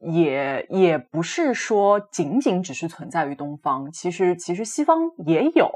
[0.00, 5.70] 也也不是说仅仅只是存在于东方，其实其实西方也有。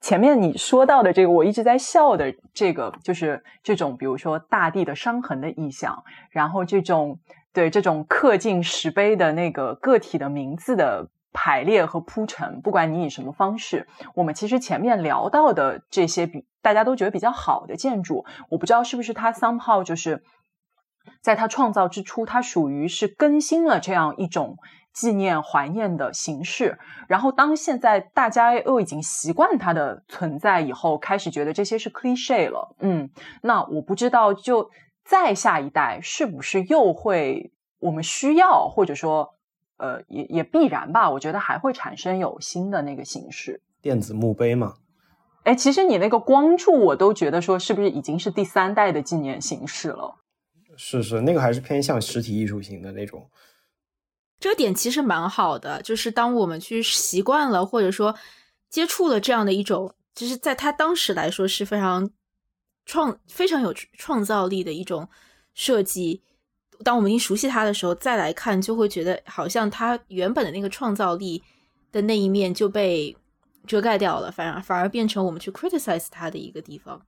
[0.00, 7.20] 前面你说到的这个，我一直在笑的这个，就是这种，比如说大地的伤痕的意象，然后这种
[7.54, 20.22] 对这种刻进石碑的那个个体的名字的排列和铺陈，不管你以什么方式，我们其实前面聊到的这些比大家都觉得比较好的建筑，我不知道是不是它 somehow 就是
[21.20, 24.56] 在他创造之初，它属于是更新了这样一种。
[24.94, 26.78] 纪念怀念的形式，
[27.08, 32.76] 然后当现在大家又已经习惯它的存在以后，开始觉得这些是 cliche 了。
[32.78, 33.10] 嗯，
[33.42, 34.70] 那我不知道，就
[35.04, 37.50] 再下一代是不是又会
[37.80, 39.34] 我们需要，或者说，
[39.78, 41.10] 呃，也也必然吧？
[41.10, 44.74] 我觉得还会产生有新的那个形式，电子墓碑嘛。
[45.42, 50.20] 哎，其实你那个光柱，我都觉得说是不是已经是第三代的纪念形式了？
[50.76, 53.28] 是是，那个还是偏向实体艺术型的那种。
[54.40, 58.14] 这点其实蛮好的，就是当我们去习惯了，或者说
[58.68, 62.10] 接触了这样的一种，就是在他当时来说是非常
[62.84, 65.08] 创、非常有创造力的一种
[65.54, 66.22] 设计。
[66.82, 71.42] 当我们已经熟悉它的时候，再来看，就会觉得好像它原本的那个创造力
[71.92, 73.16] 的那一面就被
[73.66, 77.00] 遮盖掉了，反而反而变成我们去 criticize 它的一个地方。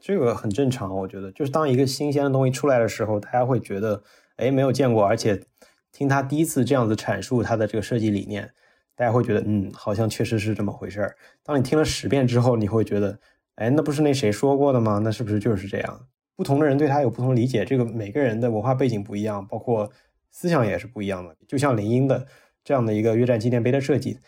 [0.00, 4.02] 这个很正常，我觉得，就是当一个新鲜的东西出来的时候，大家会觉得，
[4.36, 5.42] 哎，没有见过，而且。
[5.90, 8.52] 听他第一次这样子阐述他的这个设计理念，
[8.94, 11.16] 大家会觉得，嗯，好像确实是这么回事儿。
[11.42, 13.18] 当你听了十遍之后，你会觉得，
[13.54, 15.00] 哎，那不是那谁说过的吗？
[15.02, 16.06] 那是不是就是这样？
[16.36, 19.90] 不同的人对他有不同理解，这个每个人的文化背景不一样，包括
[20.30, 21.34] 思想也是不一样的。
[21.48, 22.26] 就像林英的
[22.62, 24.18] 这样的一个越战纪念碑的设计，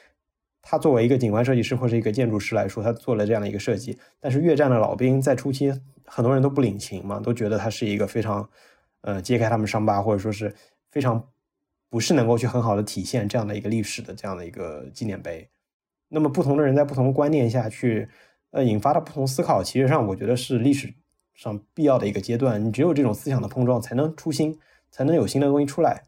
[0.62, 5.72] 他作为一个景观设计师或者一个建筑师来说，他做了这样的一个设计，但是越战的老兵在初期
[6.04, 8.48] 很多人都不领情嘛，都觉得他是一个非常，
[9.00, 10.54] 呃，揭开他们伤疤，或者说是
[10.90, 11.24] 非常。
[11.92, 15.50] 不是能够去很好的体现这样的一个历史的这样的一个纪念碑，
[16.08, 18.08] 那么不同的人在不同观念下去，
[18.52, 20.94] 呃，引发的不同思考，其实上我觉得是历史
[21.34, 22.64] 上必要的一个阶段。
[22.64, 24.56] 你只有这种思想的碰撞，才能出新，
[24.92, 26.04] 才能有新的东西出来。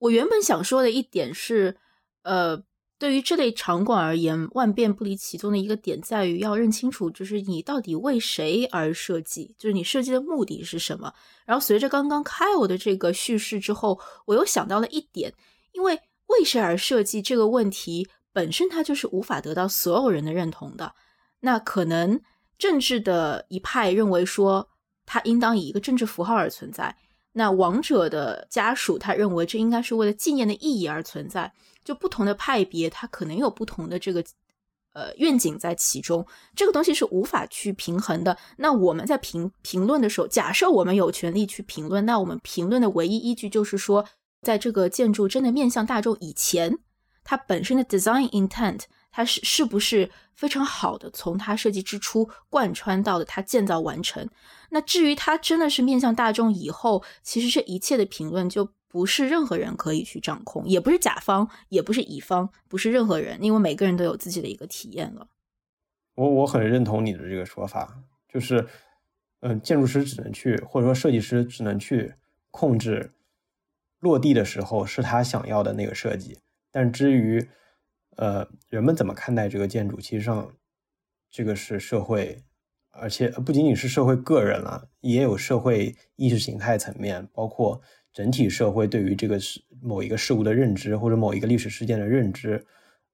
[0.00, 1.78] 我原本想说的一点是，
[2.24, 2.62] 呃。
[2.98, 11.12] 对于这类场馆而言，万变不离其宗的一个点在于要认清楚，就是你到底为谁而设计，就是你设计的目的是什么。
[11.44, 15.34] 然后随着刚刚开我的这个叙事之后，我又想到了一点，
[15.72, 20.94] 因为为谁而设计这个问题本身，它就是无法得到所有人的认同的。
[21.40, 22.18] 那可能
[22.56, 24.70] 政治的一派认为说，
[25.04, 26.96] 它应当以一个政治符号而存在；
[27.32, 31.52] 那王者的家属他认为这应该是为了纪念的意义而存在。
[31.86, 34.22] 就不同的派别，它可能有不同的这个
[34.92, 38.36] 呃愿景在其中，这个东西是无法去平衡的。
[38.58, 44.04] 那我们在评评论的时候，假设我们有权利去评论，那我们评论的唯一依据就是说，
[44.42, 46.78] 在这个建筑真的面向大众以前，
[47.24, 48.80] 它本身的 design intent。
[49.16, 51.10] 它是是不是非常好的？
[51.10, 54.28] 从它设计之初贯穿到了它建造完成。
[54.68, 65.28] 那至于它真的是面向大众以后，其实这一切的评论就不是任何人可以去掌控，也不是甲方，也不是乙方，不是任何人，因为每个人都有自己的一个体验了。
[66.14, 68.66] 我我很认同你的这个说法，就是，
[69.40, 72.14] 嗯，建筑师只能去，或者说设计师只能去
[72.50, 73.12] 控制
[74.00, 76.38] 落地的时候是他想要的那个设计，
[76.70, 77.48] 但至于。
[78.18, 80.00] 呃，人们怎么看待这个建筑？
[80.00, 80.50] 其实上，
[81.28, 82.42] 这个是社会，
[82.88, 87.82] 而且不仅仅是社会个人了，也有社会意识形态层面，包括
[88.16, 92.64] 整体社会对于这个事某一个事物的认知，或者某一个历史事件的认知，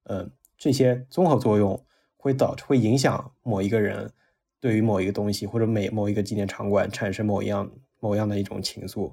[0.05, 1.85] 呃，这些综合作用
[2.17, 4.13] 会导会影响某一个人
[4.61, 9.13] 对于某一个东西或者每某一个纪念场馆产生某一样某样的一种情愫。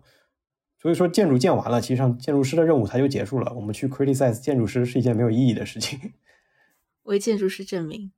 [0.77, 3.51] 所以说，建筑建完了，其实上建筑师的任务它就结束了。
[3.55, 6.13] 我们去 criticize 建筑师是一件没有意义的事情。
[7.01, 8.11] 为建筑师证明，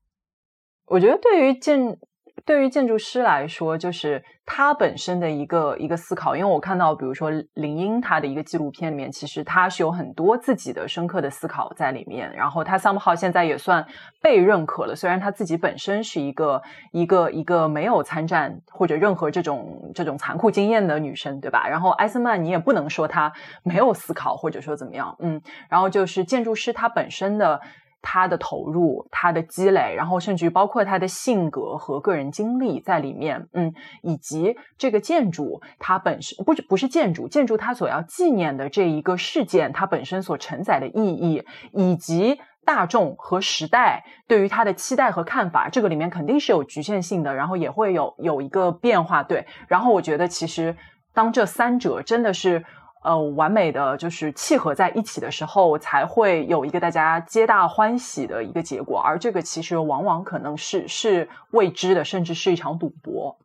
[0.87, 1.97] 我觉得对于建。
[2.45, 6.35] 对于建筑师来说，就是他本身的一个一个思考。
[6.35, 12.33] 因为我看到，比如说林英他的一个纪录片里面，其实他是有很多自己的深刻的思考在里面。
[12.35, 13.85] 然后他 somehow 现在也算
[14.21, 16.61] 被认可了，虽然他自己本身是一个
[16.91, 21.67] 一个一个没有参战或者任何这种这种残酷经验的女生，对吧？
[21.67, 23.31] 然后艾森曼你也不能说他
[23.63, 25.41] 没有思考或者说怎么样，嗯。
[25.69, 27.61] 然后就是建筑师他本身的。
[28.01, 49.45] 他的投入，他的积累，然后甚至于包括他的性格和个人经历在里面，嗯，以及这个建筑它本身不不是建筑，建筑它所要纪念的这一个事件，它本身所承载的意义，以及大众和时代对于它的期待和看法，这个里面肯定是有局限性的，然后也会有有一个变化，对。
[49.67, 50.75] 然后我觉得其实
[51.13, 52.65] 当这三者真的是。
[53.03, 58.99] 呃，完美的就是契合在一起的时候，才会有一个大家皆大欢喜的一个结果。
[58.99, 63.37] 而这个其实往往可能是是未知的，甚至是一场赌博。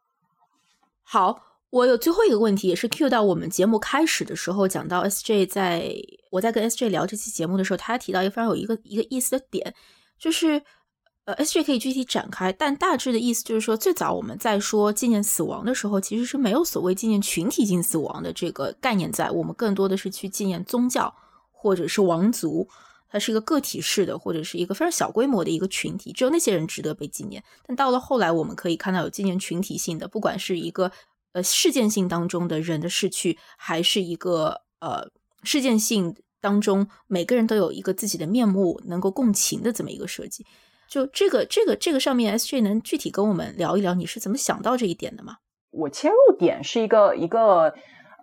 [1.03, 1.41] 好，
[1.71, 5.91] 我有最后一个问题，也是 Q 到我们节目开始的时候讲到 SJ，在
[6.31, 9.75] 我在跟 SJ 聊这期节目的时候，他提到一个非常有一个一个意思的点，
[10.19, 10.63] 就是。
[11.27, 21.12] 呃，S J 可以具体展开，但大致的意思就是说，最早我们在说纪念死亡的时候，其实是没有所谓纪念群体性死亡的这个概念在，我们更多的是去纪念宗教
[21.51, 22.68] 或者是王族，
[23.09, 27.43] 它是一个个体式的或者是一个非常小规模的一个群体，只有那些人值得被纪念。
[27.66, 30.93] 但到了后来，我们可以看到有纪念群体性的，不管是一个
[31.33, 35.11] 呃事件性当中的人的逝去，还是一个呃
[35.43, 40.47] 事件性当中每个人都有一个自己的面目能够共情的这么一个设计。
[40.89, 45.37] 就这个这个这个上面，S J 能具体跟我们聊一聊，你是怎么想到这一点的吗？
[45.72, 47.74] 我切入点是一个一个，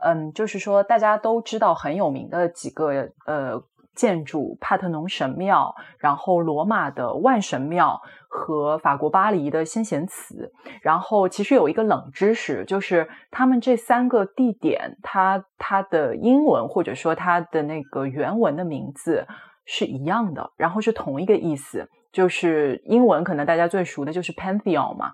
[0.03, 3.61] 嗯，就是说大家都知道很有名的几个呃
[3.95, 10.51] 建筑，帕特农神庙，然后罗马的万神庙和法国巴黎的先贤祠。
[10.81, 19.27] 然后其实有一个冷知识，就是他们这三个地点，它它的英文或者说它的那个原文的名字
[19.65, 21.87] 是一样的，然后是同一个意思。
[22.13, 25.11] 就是英文可能大家最熟的就是 Pantheon 嘛，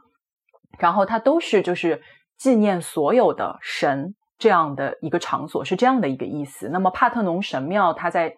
[0.78, 2.00] 然后它都是就是
[2.38, 6.70] 纪念所有的神这样的一个场所，是这样的一个意思。
[6.70, 8.36] 那么帕特农神庙它在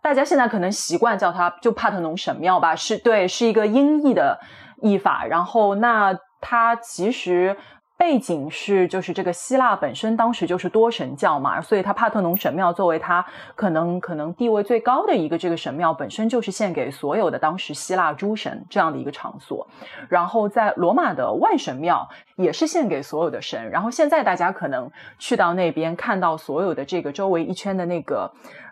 [0.00, 4.40] 大家现在可能习惯叫它就帕特农神庙吧，是对，是一个音译的
[4.80, 5.26] 译法。
[5.26, 7.56] 然后那它其实。
[8.04, 13.24] 背景是，就是这个希腊本身当时就是多神教嘛，所以它帕特农神庙作为它
[13.54, 19.66] 可能可能地位最高的一个这个神庙，本身就是献给所有的当时希腊诸神这样的一个场所。
[20.10, 23.70] 然后在罗马的万神庙也是献给所有的神。
[23.70, 28.30] 然后现在大家可能去到那边看到所有的这个周围一圈的那个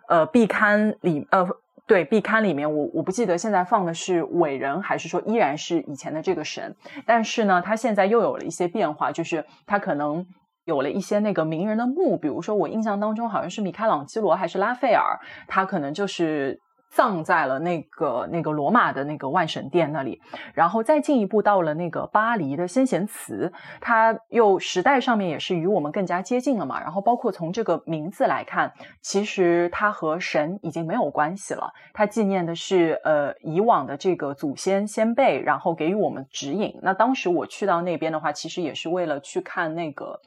[0.09, 1.49] 呃壁龛里呃。
[1.93, 6.75] 对壁龛里面，我我不记得现在放的是伟人，还是说依然是以前的这个神。
[7.05, 10.27] 但是呢，他现在又有了一些变化，就是他可能
[10.65, 16.59] 有了一些那个名人的墓，比如说我印象当中好像是米开朗基罗还是拉斐尔，他可能就是。
[16.93, 20.21] 葬在了那个那个罗马的那个万神殿那里，
[20.53, 26.79] 然后再进一步到了那个巴黎的先贤祠，它又时代上面也是与我们更加接近了嘛。
[26.79, 28.71] 然后包括从这个名字来看，
[29.01, 36.79] 其实它和神已经没有关系了，它纪念的是呃以往的这个祖先先辈，然后给予我们指引。
[36.83, 40.21] 那当时我去到那边的话，其实也是为了去看那个。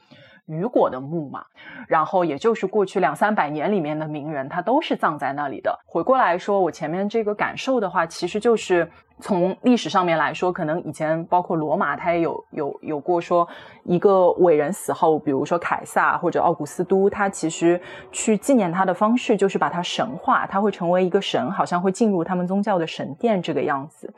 [0.48, 1.46] 雨果的墓嘛，
[1.88, 5.80] 然后也就是过去两三百年里面的名人，他都是葬在那里的。
[5.86, 8.90] 回过来说，我前面这个感受的话，其实就是。
[9.22, 13.48] 从历史上面来说，可能以前包括罗马，它也有有有过说
[13.84, 17.80] 一个伟人死后，比如说凯撒或者奥古斯都，他其实
[18.12, 24.14] 去纪念他的方式就是把他神化，他会成为一个神，好像会进入他们宗教的神殿这个样子。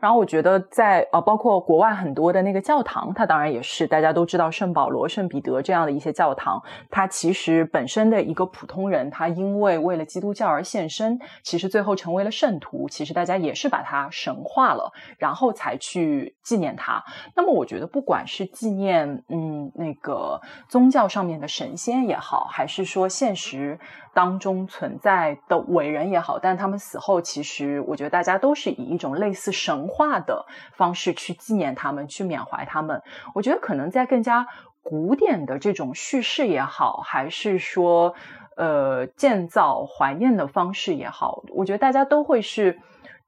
[0.00, 14.39] 然后我觉得在呃，包括国外很多的那个教堂，它当然也是大家都知道圣保罗、圣彼得这样的一些教堂，它其实本身的一个普通人，他因为为了基督教而献身，其实最后成为了圣徒，其实大家也是把他神。
[14.42, 17.02] 化了，然后才去纪念他。
[17.34, 23.78] 那么，我觉得不管是纪念嗯那个宗教上面的神仙也好，还是说现实
[24.14, 33.02] 当中存在的伟人也好，但他们死后，其实我觉得大家都是以一种类似神话的方式去纪念他们，去缅怀他们。
[33.34, 34.46] 我觉得可能在更加
[34.82, 38.14] 古典的这种叙事也好，还是说
[38.56, 42.78] 呃建造怀念的方式也好，我觉得大家都会是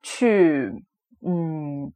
[0.02, 0.84] 去。
[1.24, 1.92] 嗯，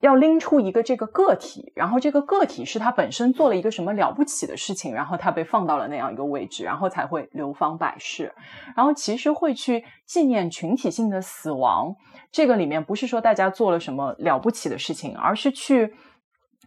[0.00, 8.34] 要拎出一个这个个体，然后这个个体是他本身做了一个什么了不起的事情，然后他被放到了那样一个位置，然后才会流芳百世。
[8.74, 11.94] 然后其实会去纪念群体性的死亡，
[12.32, 15.94] 这个里面不是说大家做了什么了不起的事情，而是去，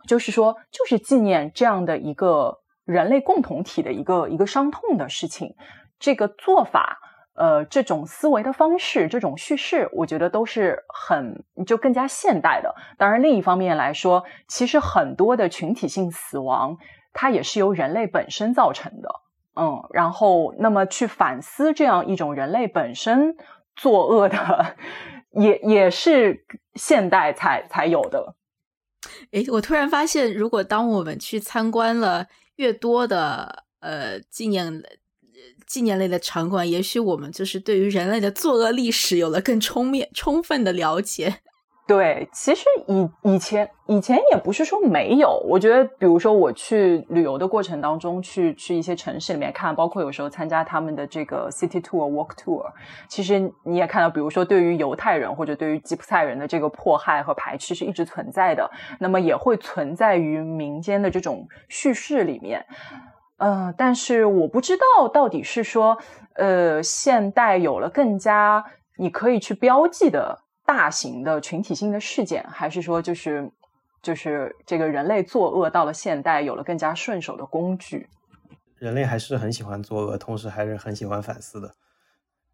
[0.07, 5.55] 就是说，就是纪念这样的一个人类共同体的一个一个伤痛的事情，
[5.97, 6.99] 这个做法。
[7.35, 12.75] 呃，这种思维的方式，这种叙事，我觉得都是很就更加现代的。
[12.95, 16.77] 当然，另一方面来说，其实很多的群体性死亡，
[17.11, 19.09] 它也是由人类本身造成的。
[19.55, 23.35] 嗯，然后那么去反思这样一种人类本身
[23.75, 24.75] 作恶的，
[25.31, 28.35] 也也是现代才才有的。
[29.31, 32.27] 诶，我突然发现，如果当我们去参观了
[32.57, 34.83] 越多的呃纪念。
[35.65, 41.35] 纪念类的场馆，也许我们就是对于人类的作恶历史有了更充面、充分的了解。
[41.85, 52.63] 对，其实以以前以前也不是说没有，我觉得，比如说我去旅游的过程当中，去去一些城市里面看，包括有时候参加他们的这个 city tour、walk tour，
[53.09, 62.65] 其实你也看到，比如说对于犹太人或者对于吉普赛人的这个迫害和排斥是一直存在的，那么也会存在于民间的这种叙事里面。
[63.37, 65.97] 嗯，但是我不知道到底是说，
[66.35, 68.63] 呃，现代有了更加
[68.97, 73.51] 你可以去标记的大型的群体性的事件，还是说就是
[74.01, 78.07] 就是这个人类作恶到了现代有了更加顺手的工具？
[78.77, 81.73] 人类还是很喜欢作恶，同时还是很喜欢反思的，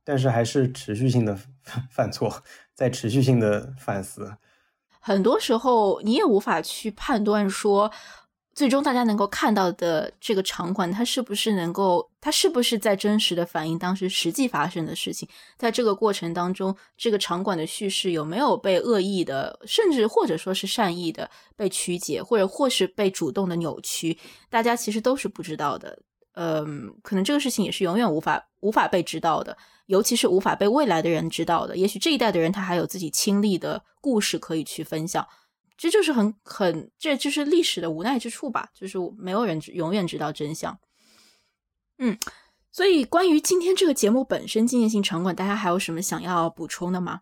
[0.03, 1.37] 但是还是持续性的
[1.91, 2.41] 犯错，
[2.73, 4.37] 在持续性的反思。
[5.01, 7.91] 很多时候你也无法去判断说。
[8.59, 15.29] 最终，大家能够看到的这个场馆，它是不是能够，它是不是在真实的反映当时实际发生的事情？
[15.57, 24.19] 在这个过程当中，这个场馆的叙事有没有被恶意的，甚至或者说是善意的被曲解，或者或是被主动的扭曲？
[24.49, 25.97] 大家其实都是不知道的。
[26.33, 31.77] 嗯，可能这个事情也是永远无法无法被知道的，尤其是无法被未来的人知道的。
[31.77, 35.25] 也许这一代的人，他还有自己亲历的故事可以去分享。
[35.79, 40.77] 这就是很很，这就是历史的无奈之处吧，就是没有人永远知道真相。
[41.97, 42.17] 嗯，
[42.71, 47.21] 所以关于今天这个节目本身纪念性场馆，大家还有什么想要补充的吗？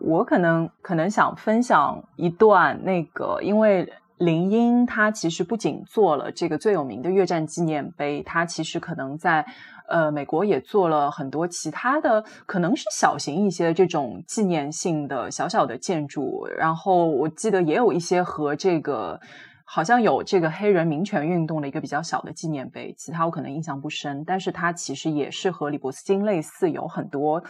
[0.00, 3.92] 我可能可能想分享一段那个，因为。
[4.18, 9.46] 林英他其实不仅做了这个最有名的越战纪念碑，他其实可能在
[9.88, 16.46] 呃，美国也做了很多其他的，可能是小型一些这种纪念性的小小的建筑。
[16.58, 19.20] 然后我记得也有一些和这个
[19.64, 24.24] 好像有这个黑人民权运动的一个比较小的纪念碑，其他我可能印象不深。
[24.26, 27.42] 但是它其实也是和李伯斯金类似，有很多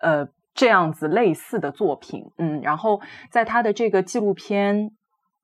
[0.00, 2.24] 呃这样子类似的作品。
[2.38, 4.90] 嗯，然后在他的这个纪录片。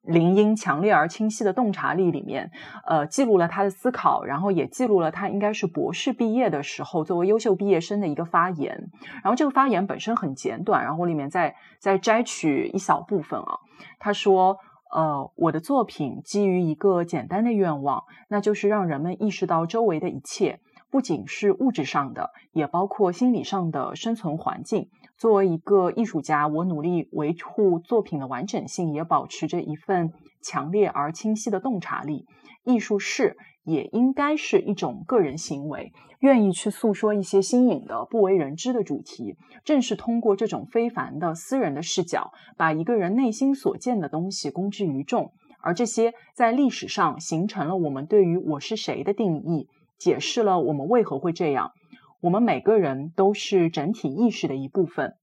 [0.02, 2.50] 林荫强烈而清晰的洞察力里面，
[2.86, 8.88] 呃，记录了他的思考，然后也记录了他应该是博士毕业的时候作为优秀毕业生的一个发言。
[9.22, 13.58] 然后这个发言本身很简短，然后里面再再摘取一小部分啊。
[13.98, 14.56] 他说
[14.90, 24.88] ：“呃，我的作品基于一个简单的愿望，那就是让人们意识到周围的一切，不仅是物质上的，也包括心理上的生存环境。”
[25.20, 32.24] 作为一个艺术家，我努力维护作品的完整性，也保持着一份强烈而清晰的洞察力。
[32.64, 39.36] 艺术是，也应该是一种个人行为，愿意去诉说一些新颖的、不为人知的主题。
[39.62, 49.68] 正是通过这种非凡的私人的视角，把一个人内心所见的东西公之于众，而这些在历史上形成了我们对于我是谁的定义，
[49.98, 51.72] 解释了我们为何会这样。
[52.20, 55.16] 我们每个人都是整体意识的一部分，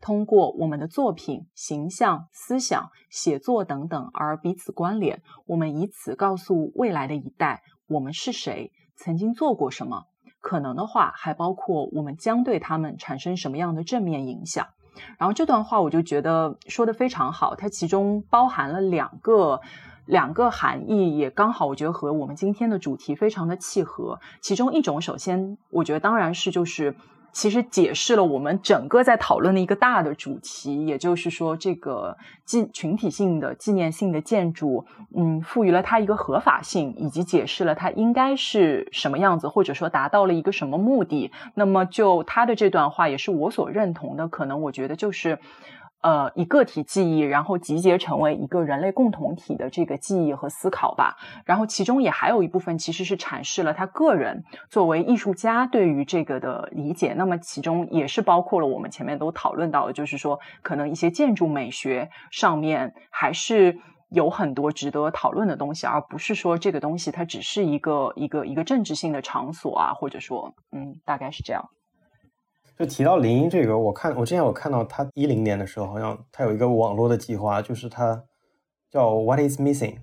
[0.00, 5.22] 通过我们的作品、形象、思想、写作等等而彼此关联。
[5.44, 10.04] 我们以此告诉未来的一代，我们是谁，曾经做过什么，
[10.40, 14.68] 可能的话还包括我们将对他们产生什么样的正面影响。
[15.18, 19.60] 然后这段话我就觉得说的非常好，它其中包含了两个。
[20.06, 24.18] 两个含义也刚好，我觉得和我们今天的主题非常的契合。
[24.40, 26.94] 其中一种，首先，我觉得当然是就是，
[27.32, 41.32] 其实解释了我们整个在讨论的一个大的主题，也就是说，这个纪群体性的纪念性的建筑，嗯，赋予了它一个合法性，以及解释了它应该是什么样子，或者说达到了一个什么目的。
[41.54, 45.38] 那么，就他的这段话也是我所认同的，可能我觉得就是。
[46.06, 51.16] 呃，以个体记忆，然后集结成为一个人类共同体的这个记忆和思考吧。
[51.44, 57.12] 然后其中也还有一部分其实是阐释了他个人作为艺术家对于这个的理解。
[57.14, 63.76] 那么其中也是包括了我们前面都讨论到的，就是说可能一些建筑美学上面还是
[64.10, 71.68] 有很多值得讨论的东西，而不是说这个东西它只是一个一个一个政治性的场所啊，或者说，嗯，大概是这样。
[72.76, 78.22] 就提到林荫这个，我看我之前我看到他一零年的时候，好像他有一个网络的计划，就是他
[78.90, 80.00] 叫 What is missing，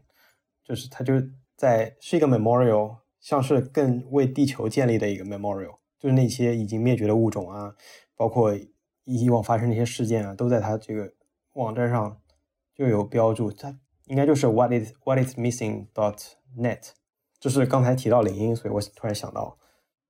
[0.63, 1.13] 就是他就
[1.55, 7.75] 在是一个 memorial，像是更为地球建立的一个 memorial，就是那些已经灭绝的物种啊，
[8.15, 8.51] 包括
[9.03, 11.13] 以往发生那些事件啊，都在他这个
[11.53, 12.17] 网站上
[12.73, 16.17] 就有标注，他应该就是 What is What is missing dot
[16.57, 16.89] net，
[17.39, 19.59] 就是刚才提到林荫，所以我突然想到。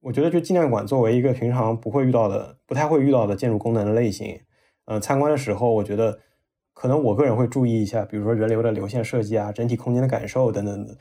[0.03, 4.37] 我觉得，就纪念馆作为一个平常不会遇到的、不太会遇到的建筑功能的类型，
[4.83, 6.19] 呃，参观的时候，我觉得
[6.73, 10.97] 可能我个人会注意一下，比如说人流的流线设计啊、整体空间的感受等等的，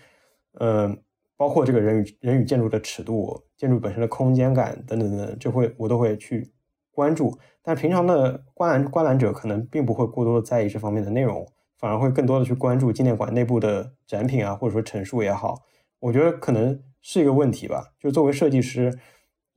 [0.61, 1.03] 嗯，
[1.37, 6.53] 包括这个人与人与建筑的尺度、建筑本身的空间感等等等，就会我都会去
[6.93, 7.37] 关注。
[7.61, 11.45] 但平常的观览观览者可能并不会过多的在意这方面的内容，
[11.77, 15.63] 反而会更多的去关注纪念馆内部的展品啊，或者说陈述也好。
[15.99, 16.81] 我觉得可能。
[17.03, 18.97] 是一个问题吧，就作为设计师，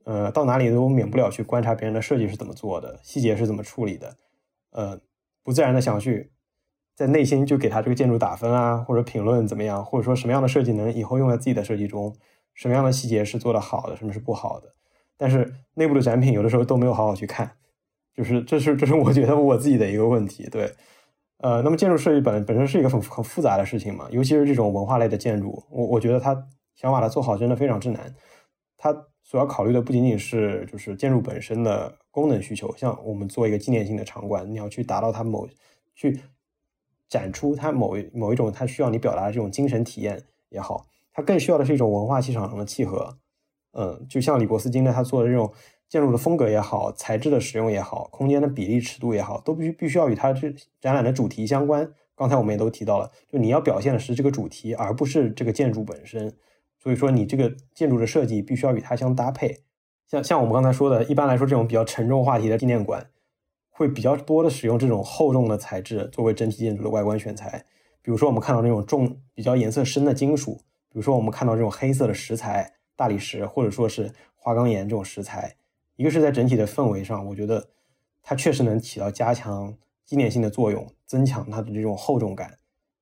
[0.04, 4.16] 呃，到哪里都免不了去观察别人的设计是怎么做的，细节是怎么处理的，
[4.72, 5.00] 呃，
[5.44, 6.32] 不自然的想去
[6.96, 12.14] 在内心就给他这个建筑打分啊，或者评论怎么样，或者说什么样的设计能以后用在自己的设计中，
[12.52, 14.74] 什么样的细节是做的好的，什么是不好的，
[15.16, 17.52] 但是内部的展品有的时候都没有好好去看，
[18.12, 20.72] 就是这是这是我觉得我自己的一个问题，对，
[21.38, 26.48] 呃，那么建筑设计本本身是一个很很复杂的事情嘛，尤其是这种文化类的建筑，我我觉得它。
[26.76, 28.14] 想把它做好真的非常之难，
[28.76, 35.48] 它所要考虑的不仅仅是就是建筑本身的功能需求，像我们做一个纪念性的场馆，你要去达到它某
[35.94, 36.20] 去
[37.08, 43.18] 展出它某一某一种它需要你表达的这种精神体验也好，它更需要的是一种文化气场上的契合。
[43.72, 45.52] 嗯，就像李伯斯金的他做的这种
[45.88, 50.50] 建筑的风格也好，材质的使用也好，空间的比例尺度也好，都必须必须要与它这
[50.80, 51.90] 展览的主题相关。
[52.14, 56.32] 刚才我们也都提到了，就你要表现的是这个主题，而不是这个建筑本身。
[56.86, 59.64] 所以说，你这个建筑的设计必须要与它相搭配。
[60.06, 63.04] 像像我们刚才说的，一般来说，这种比较沉重话题的纪念馆，
[63.70, 67.64] 会比较多的使用这种厚重的材质作为整体建筑的外观选材。
[68.02, 70.54] 比如说，我们看到那种重、比较颜色深的金属，
[70.88, 75.56] 比如说我们看到这种黑色的石材、大理石，或者说是花岗岩这种石材。
[75.96, 77.66] 一个是在整体的氛围上，我觉得
[78.22, 82.56] 它确实能起到加强纪念性的作用，增强它的这种厚重感。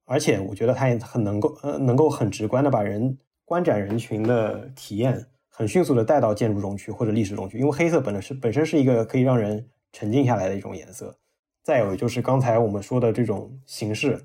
[0.06, 3.18] 而且，我觉得它也很能够呃，能够很直观的把人。
[3.44, 11.16] 观展人群的体验很迅速的带到建筑中去或者历史中去，因为黑色本来是本身是一个可以让人沉静下来的一种颜色。
[11.62, 14.16] 再有就是刚才我们说的这种形式，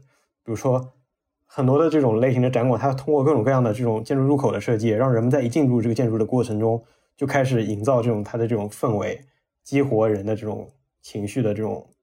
[0.43, 0.93] 比如说
[1.45, 6.83] 很多的这种类型的展馆，它通过各种各样的这种建筑入口的设计，让人们在一进入这个建筑的过程中
[7.15, 9.21] 就开始营造这种它的这种氛围，
[9.63, 10.69] 激活人的这种
[11.01, 11.93] 情绪的这种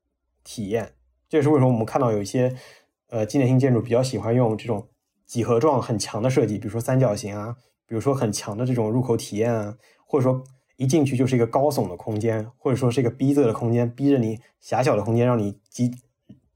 [0.45, 0.91] 体验。
[1.29, 2.55] 这也是为什么我们看到有一些
[3.09, 4.89] 呃纪念性建筑比较喜欢用这种
[5.27, 7.57] 几何状很强的设计，比如说三角形啊。
[7.89, 9.77] 比如说很强的这种入口体验啊，
[10.09, 10.43] 或者说
[10.77, 15.97] 一进去就是一个高耸的空间，或者说是一个逼仄的空间，逼着你狭小的空间让你仅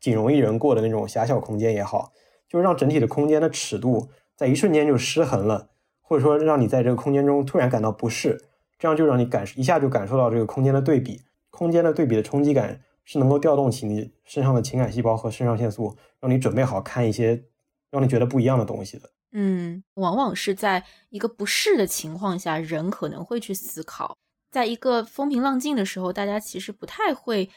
[0.00, 2.10] 仅容一人过的那种狭小空间也好，
[2.48, 5.70] 就是让整体的空间的尺度在一瞬间就失衡了，
[6.02, 8.42] 或者说让你在这个空间中突然感到不适，
[8.76, 11.20] 这样就让你感一下就感受到这个空间的对比，
[11.50, 17.44] 空间的对比的冲击感是能够调动起你身上的情感细胞和肾上腺素，让你准备好看一些
[17.90, 19.10] 让你觉得不一样的东西的。
[19.32, 24.16] 嗯，往往是在一个不适的情况下，人可能会去思考；
[24.50, 27.48] 在一个风平浪静的时候，大家其实不太会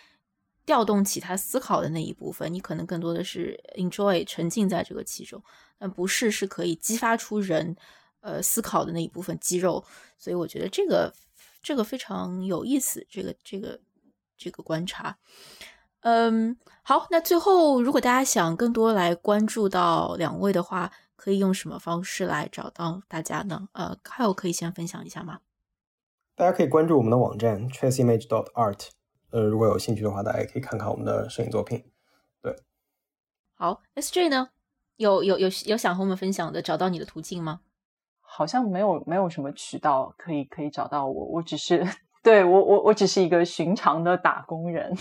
[0.65, 2.53] 调动起他思考的那一部分。
[2.53, 5.43] 你可能更多的是 enjoy 沉浸在这个其中，
[5.80, 7.76] 但不是是可以激发出人
[8.22, 9.84] 呃思考的那一部分肌肉。
[10.19, 11.11] 所以我觉得这个
[11.64, 13.80] 这个非常有意思，这个这个
[14.38, 15.18] 这个观察。
[16.03, 20.91] 嗯，好，那最后如果大家想更多来关注到两位的话。
[21.15, 23.69] 可以用什么方式来找到大家呢？
[23.71, 25.39] 呃，还有可以先分享一下吗？
[26.35, 28.89] 大家可以关注我们的网站 traceimage dot art。
[29.30, 31.85] 呃，如果有兴趣的话，大家也可以看看我们的摄影作品。
[32.41, 32.53] 对，
[33.53, 34.49] 好，SJ 呢？
[34.97, 37.61] 有有有有想和我们分享的找到你的途径吗？
[38.19, 41.25] 好像没有，没有什么渠道可以可以找到我。
[41.27, 41.88] 我只是
[42.21, 44.93] 对我我我只是一个寻常的打工人。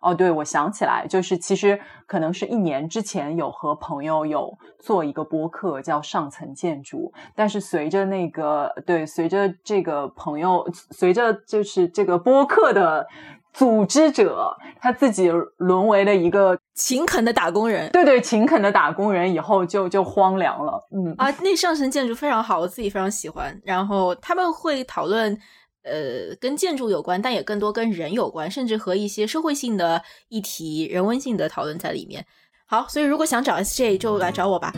[0.00, 7.12] 哦，对，我想起来，就是其实可能是一年之前有和朋友有做一个播客，叫上层建筑。
[7.34, 13.06] 但是随着那个，对，随着这个朋友，随着就是这个播客的
[13.52, 20.80] 组织者他自己沦为了一个勤恳的打工人，对对，勤恳的打工人以后就就荒凉了。
[20.92, 23.60] 嗯啊，那上层建筑非常好，我自己非常喜欢。
[23.64, 25.38] 然后他们会讨论。
[25.82, 32.24] 呃，跟建筑有关，但也更多跟人有关，甚至和一些社会性的议题、人文性的讨论在里面。
[32.66, 34.72] 好，所以如果想找 SJ，就来找我吧。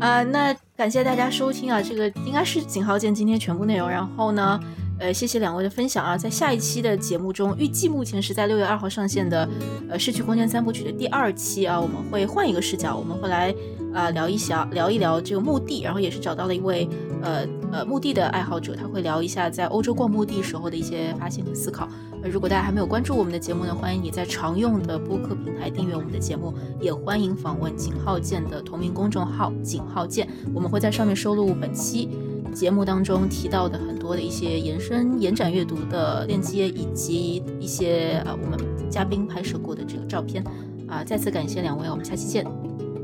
[0.00, 3.88] 啊，那感谢大家收听啊，这个应该是景浩见今天全部内容。
[3.88, 4.58] 然后呢，
[4.98, 9.48] 呃，谢谢两位的分享啊，在下一期的节目中，预计目前是在六月二号上线的，
[9.88, 13.54] 呃，市区空间三部曲的第二期啊，我们会换一个视角，我们会来。
[13.94, 16.88] 啊，聊一下，聊一聊这个墓地，然后也是找到了一位
[17.22, 21.88] 呃呃墓地的爱好者，他会聊一下在欧洲逛墓地时候的一些发现和思考。
[22.20, 32.08] 呃，如果大家还没有关注我们的节目呢，欢迎你在常用的播客平台订阅我们的节目，也欢迎访问井号健的同名公众号井号健，我们会在上面收录本期
[32.54, 38.58] 节目当中提到的很多的一些延伸延展阅读的链接，以及一些呃我们
[38.88, 40.42] 嘉宾拍摄过的这个照片。
[40.86, 42.44] 啊，再次感谢两位，我们下期见。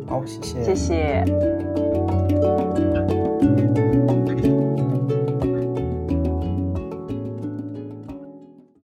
[0.07, 1.25] 好，谢谢，谢谢。